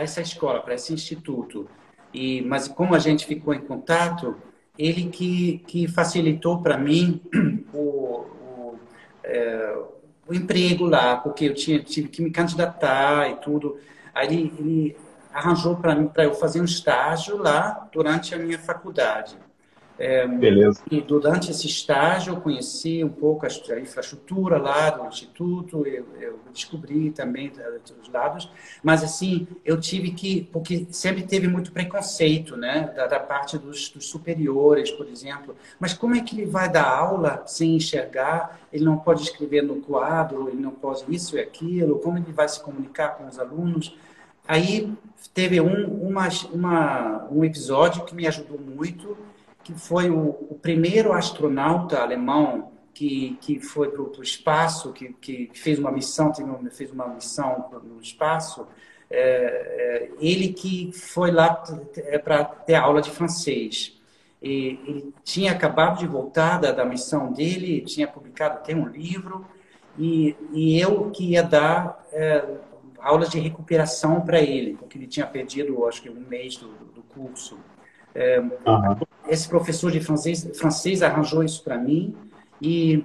[0.00, 1.68] essa escola, para esse instituto.
[2.12, 4.36] E, mas como a gente ficou em contato,
[4.78, 7.20] ele que, que facilitou para mim
[7.72, 8.78] o, o,
[9.22, 9.76] é,
[10.26, 13.78] o, emprego lá, porque eu tinha, tive que me candidatar e tudo.
[14.14, 14.96] Aí ele, ele
[15.32, 19.36] arranjou para eu fazer um estágio lá durante a minha faculdade.
[19.98, 20.80] É, Beleza.
[20.88, 26.38] E durante esse estágio eu conheci um pouco a, infraestrutura lá do instituto, eu, eu
[26.52, 27.50] descobri também
[28.00, 28.48] os lados,
[28.80, 33.88] mas assim eu tive que porque sempre teve muito preconceito, né, da, da parte dos,
[33.88, 35.56] dos, superiores, por exemplo.
[35.80, 38.60] Mas como é que ele vai dar aula sem enxergar?
[38.72, 41.98] Ele não pode escrever no quadro, ele não pode isso e aquilo.
[41.98, 43.96] Como ele vai se comunicar com os alunos?
[44.46, 44.92] Aí
[45.34, 49.16] teve um, uma, uma, um episódio que me ajudou muito
[49.68, 55.50] que foi o, o primeiro astronauta alemão que, que foi para o espaço, que, que
[55.52, 56.32] fez uma missão,
[56.72, 58.66] fez uma missão no espaço,
[59.10, 61.62] é, é, ele que foi lá
[61.98, 64.00] é, para ter aula de francês.
[64.40, 69.46] E, ele tinha acabado de voltar da, da missão dele, tinha publicado até um livro,
[69.98, 72.56] e, e eu que ia dar é,
[73.00, 77.02] aulas de recuperação para ele, porque ele tinha perdido, acho que, um mês do, do
[77.02, 77.58] curso.
[78.18, 78.50] É, uhum.
[79.28, 82.16] Esse professor de francês, francês arranjou isso para mim
[82.60, 83.04] e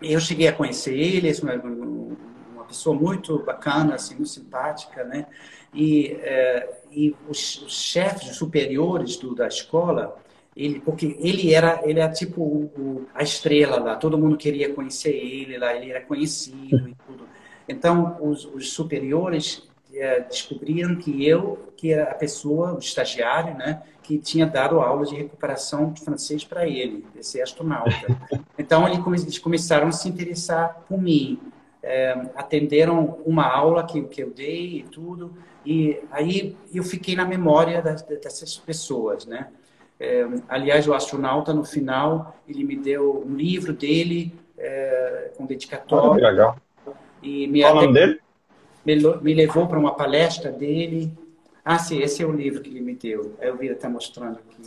[0.00, 5.26] eu cheguei a conhecer ele, uma, pessoa muito bacana, assim, muito simpática, né?
[5.74, 10.16] E, é, e os, os, chefes superiores do, da escola,
[10.56, 14.72] ele, porque ele era, ele era tipo o, o, a estrela lá, todo mundo queria
[14.72, 17.28] conhecer ele lá, ele era conhecido e tudo.
[17.68, 23.82] Então, os, os superiores é, descobriram que eu, que era a pessoa, o estagiário, né,
[24.02, 27.90] que tinha dado aula de recuperação de francês para ele, esse astronauta.
[28.58, 31.40] Então, eles começaram a se interessar por mim.
[31.82, 35.34] É, atenderam uma aula que, que eu dei e tudo,
[35.66, 39.48] e aí eu fiquei na memória das, dessas pessoas, né?
[39.98, 46.10] É, aliás, o astronauta, no final, ele me deu um livro dele é, com dedicatória.
[46.10, 46.56] Oh, que legal.
[47.22, 48.20] E me Qual o nome dele?
[48.84, 51.12] Me, levou para uma palestra dele
[51.64, 53.36] ah, sim, esse é o livro que ele me deu.
[53.40, 54.62] A Elvira está mostrando aqui.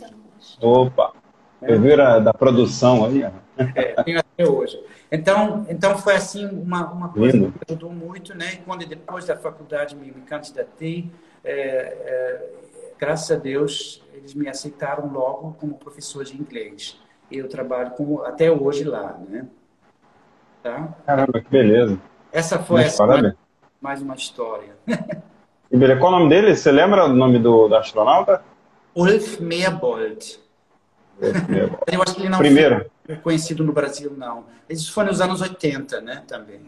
[0.60, 1.12] Opa!
[1.60, 1.72] É.
[1.72, 3.22] Elvira da produção aí.
[3.74, 4.82] É, tenho até hoje.
[5.12, 7.52] Então, então foi assim uma, uma coisa Lindo.
[7.52, 8.54] que me ajudou muito, né?
[8.54, 11.10] E quando depois da faculdade me, me candidatei,
[11.44, 12.50] é, é,
[12.98, 16.98] graças a Deus eles me aceitaram logo como professor de inglês.
[17.30, 19.46] Eu trabalho como, até hoje lá, né?
[20.62, 20.94] Tá?
[21.04, 21.98] Caramba, que beleza.
[22.32, 23.34] Essa foi essa, mais,
[23.80, 24.76] mais uma história.
[25.98, 26.56] Qual o nome dele?
[26.56, 28.42] Você lembra o nome do, do astronauta?
[28.94, 30.38] Ulf Meerbold.
[31.92, 32.86] Eu acho que ele não Primeiro.
[33.04, 34.44] foi conhecido no Brasil, não.
[34.68, 36.60] Isso foi nos anos 80, né, também.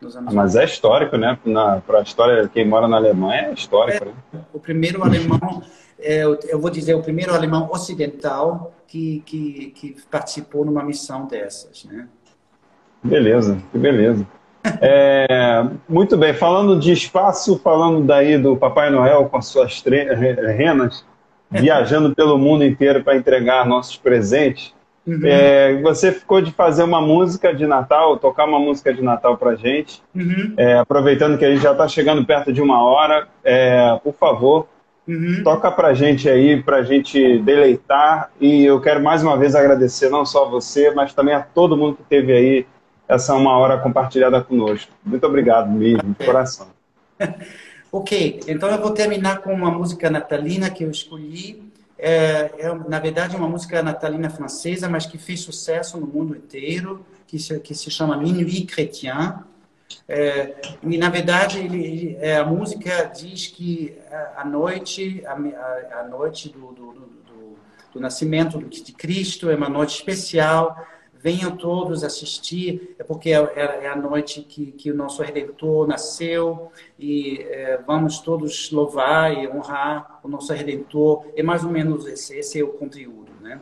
[0.00, 0.60] Ah, mas 80.
[0.60, 1.38] é histórico, né?
[1.84, 4.44] Para a história, quem mora na Alemanha é histórico, é, né?
[4.52, 5.62] O primeiro alemão,
[5.98, 11.84] é, eu vou dizer, o primeiro alemão ocidental que, que, que participou numa missão dessas,
[11.84, 12.08] né?
[13.02, 14.24] Beleza, que beleza.
[14.80, 21.04] É, muito bem, falando de espaço, falando daí do Papai Noel com as suas renas,
[21.50, 24.74] viajando pelo mundo inteiro para entregar nossos presentes.
[25.06, 25.20] Uhum.
[25.24, 29.54] É, você ficou de fazer uma música de Natal, tocar uma música de Natal para
[29.54, 30.02] gente.
[30.14, 30.52] Uhum.
[30.56, 34.68] É, aproveitando que a gente já está chegando perto de uma hora, é, por favor,
[35.06, 35.40] uhum.
[35.42, 38.30] toca para gente aí, para gente deleitar.
[38.38, 41.76] E eu quero mais uma vez agradecer não só a você, mas também a todo
[41.76, 42.66] mundo que esteve aí
[43.08, 44.92] essa uma hora compartilhada conosco.
[45.02, 46.68] Muito obrigado mesmo, de coração.
[47.90, 51.72] ok, então eu vou terminar com uma música natalina que eu escolhi.
[51.98, 57.04] É, é, na verdade, uma música natalina francesa, mas que fez sucesso no mundo inteiro,
[57.26, 59.34] que se, que se chama Minuit Chrétien.
[60.06, 63.96] É, e, na verdade, ele, é, a música diz que
[64.36, 67.58] a, noite, a, a, a noite do, do, do,
[67.94, 70.76] do nascimento de Cristo é uma noite especial,
[71.28, 75.86] venham todos assistir, é porque é, é, é a noite que, que o nosso Redentor
[75.86, 81.26] nasceu e é, vamos todos louvar e honrar o nosso Redentor.
[81.36, 83.60] É mais ou menos esse, esse é o conteúdo, né?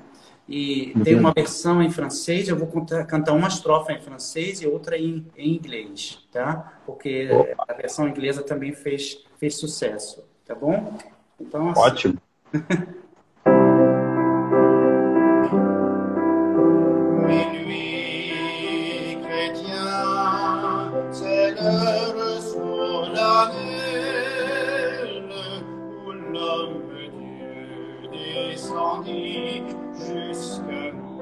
[0.48, 1.02] E uhum.
[1.02, 4.96] tem uma versão em francês, eu vou contar, cantar uma estrofa em francês e outra
[4.96, 6.80] em, em inglês, tá?
[6.86, 7.64] Porque Opa.
[7.66, 10.96] a versão inglesa também fez, fez sucesso, tá bom?
[11.40, 11.80] Então, assim...
[11.80, 12.18] Ótimo.
[29.08, 29.62] et
[29.94, 31.20] jusqu'à nous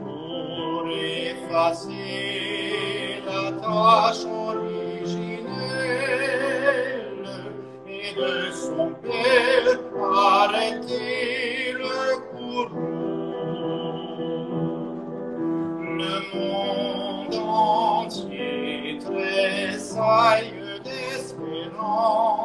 [0.00, 1.92] pour effacer
[3.26, 4.84] la tâche originelle
[7.86, 9.44] et de son père
[10.14, 13.34] arrêter le courroux.
[15.98, 22.43] Le monde entier tressaille d'espérance.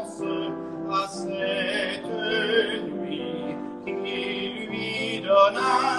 [1.08, 5.99] cette nuit qui lui donna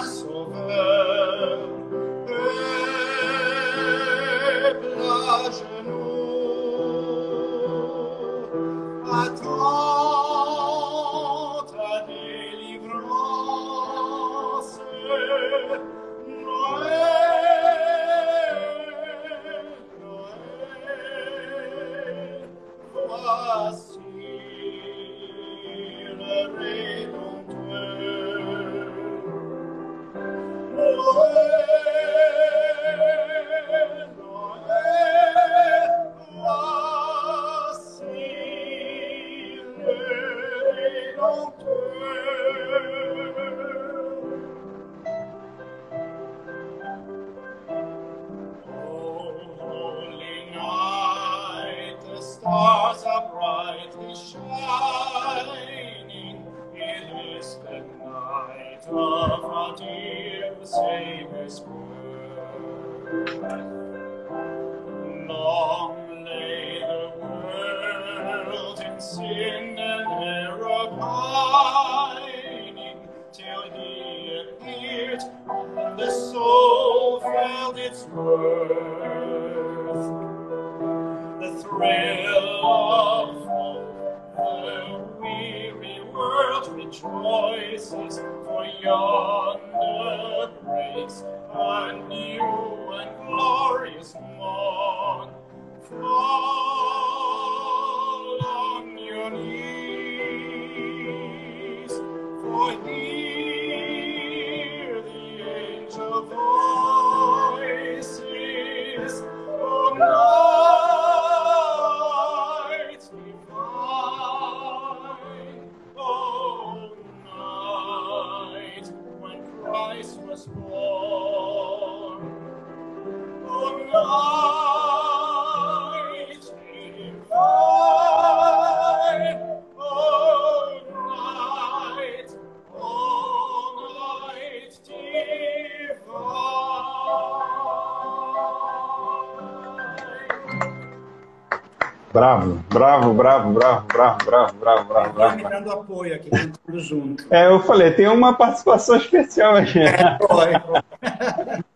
[142.13, 145.13] Bravo, bravo, bravo, bravo, bravo, bravo, bravo, bravo.
[145.13, 145.35] bravo.
[145.37, 146.29] me dando apoio aqui,
[146.65, 147.25] tudo junto.
[147.29, 149.79] É, eu falei, tem uma participação especial aqui.
[149.79, 151.61] É, foi, foi.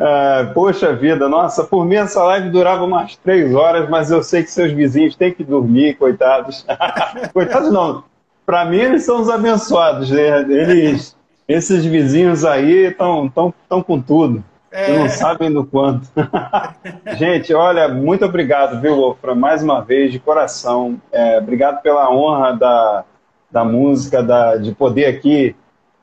[0.00, 4.44] É, poxa vida, nossa, por mim essa live durava umas três horas, mas eu sei
[4.44, 6.64] que seus vizinhos têm que dormir, coitados.
[7.34, 8.04] coitados não,
[8.46, 10.42] para mim eles são os abençoados, né?
[10.42, 11.16] Eles,
[11.48, 14.44] esses vizinhos aí estão tão, tão com tudo.
[14.70, 14.98] É...
[14.98, 16.08] Não sabem do quanto.
[17.16, 21.00] Gente, olha, muito obrigado, viu, Wolfram, mais uma vez, de coração.
[21.10, 23.04] É, obrigado pela honra da,
[23.50, 25.56] da música, da, de poder aqui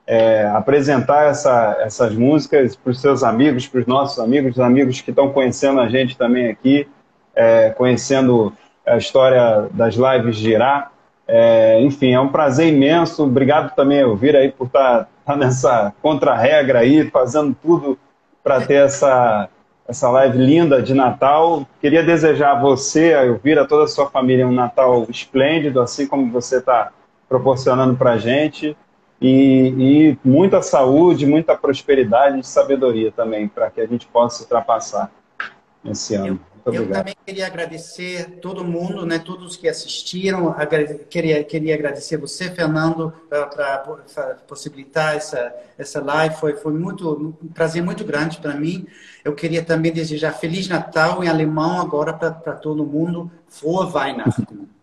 [0.08, 5.02] é, apresentar essa, essas músicas para os seus amigos, para os nossos amigos, os amigos
[5.02, 6.88] que estão conhecendo a gente também aqui,
[7.36, 8.54] é, conhecendo
[8.86, 10.92] a história das lives de Irá.
[11.28, 13.24] É, enfim, é um prazer imenso.
[13.24, 17.98] Obrigado também, Elvira, aí, por estar tá, tá nessa contra-regra aí, fazendo tudo
[18.46, 19.50] para ter essa,
[19.88, 21.68] essa live linda de Natal.
[21.82, 26.06] Queria desejar a você, a Elvira, a toda a sua família um Natal esplêndido, assim
[26.06, 26.92] como você está
[27.28, 28.78] proporcionando para a gente.
[29.20, 35.10] E, e, muita saúde, muita prosperidade e sabedoria também, para que a gente possa ultrapassar
[35.84, 36.40] esse ano.
[36.66, 40.56] Eu também queria agradecer todo mundo, né, todos que assistiram.
[41.10, 43.84] Queria, queria agradecer você, Fernando, para
[44.48, 46.36] possibilitar essa, essa live.
[46.36, 48.88] Foi, foi muito, um prazer muito grande para mim.
[49.24, 53.32] Eu queria também desejar Feliz Natal em alemão agora para todo mundo.
[53.48, 54.68] Frohe Weihnachten.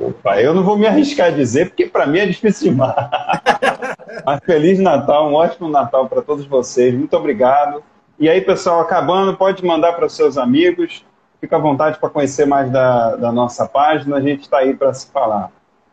[0.00, 2.94] Opa, eu não vou me arriscar a dizer, porque para mim é difícil demais.
[4.24, 6.94] Mas Feliz Natal, um ótimo Natal para todos vocês.
[6.94, 7.82] Muito obrigado.
[8.18, 11.04] E aí, pessoal, acabando, pode mandar para os seus amigos.
[11.40, 14.16] Fica à vontade para conhecer mais da, da nossa página.
[14.16, 15.52] A gente está aí para se falar.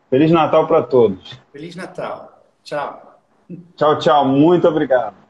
[0.09, 1.39] Feliz Natal para todos.
[1.51, 2.41] Feliz Natal.
[2.63, 3.19] Tchau.
[3.75, 4.25] Tchau, tchau.
[4.25, 5.24] Muito obrigado.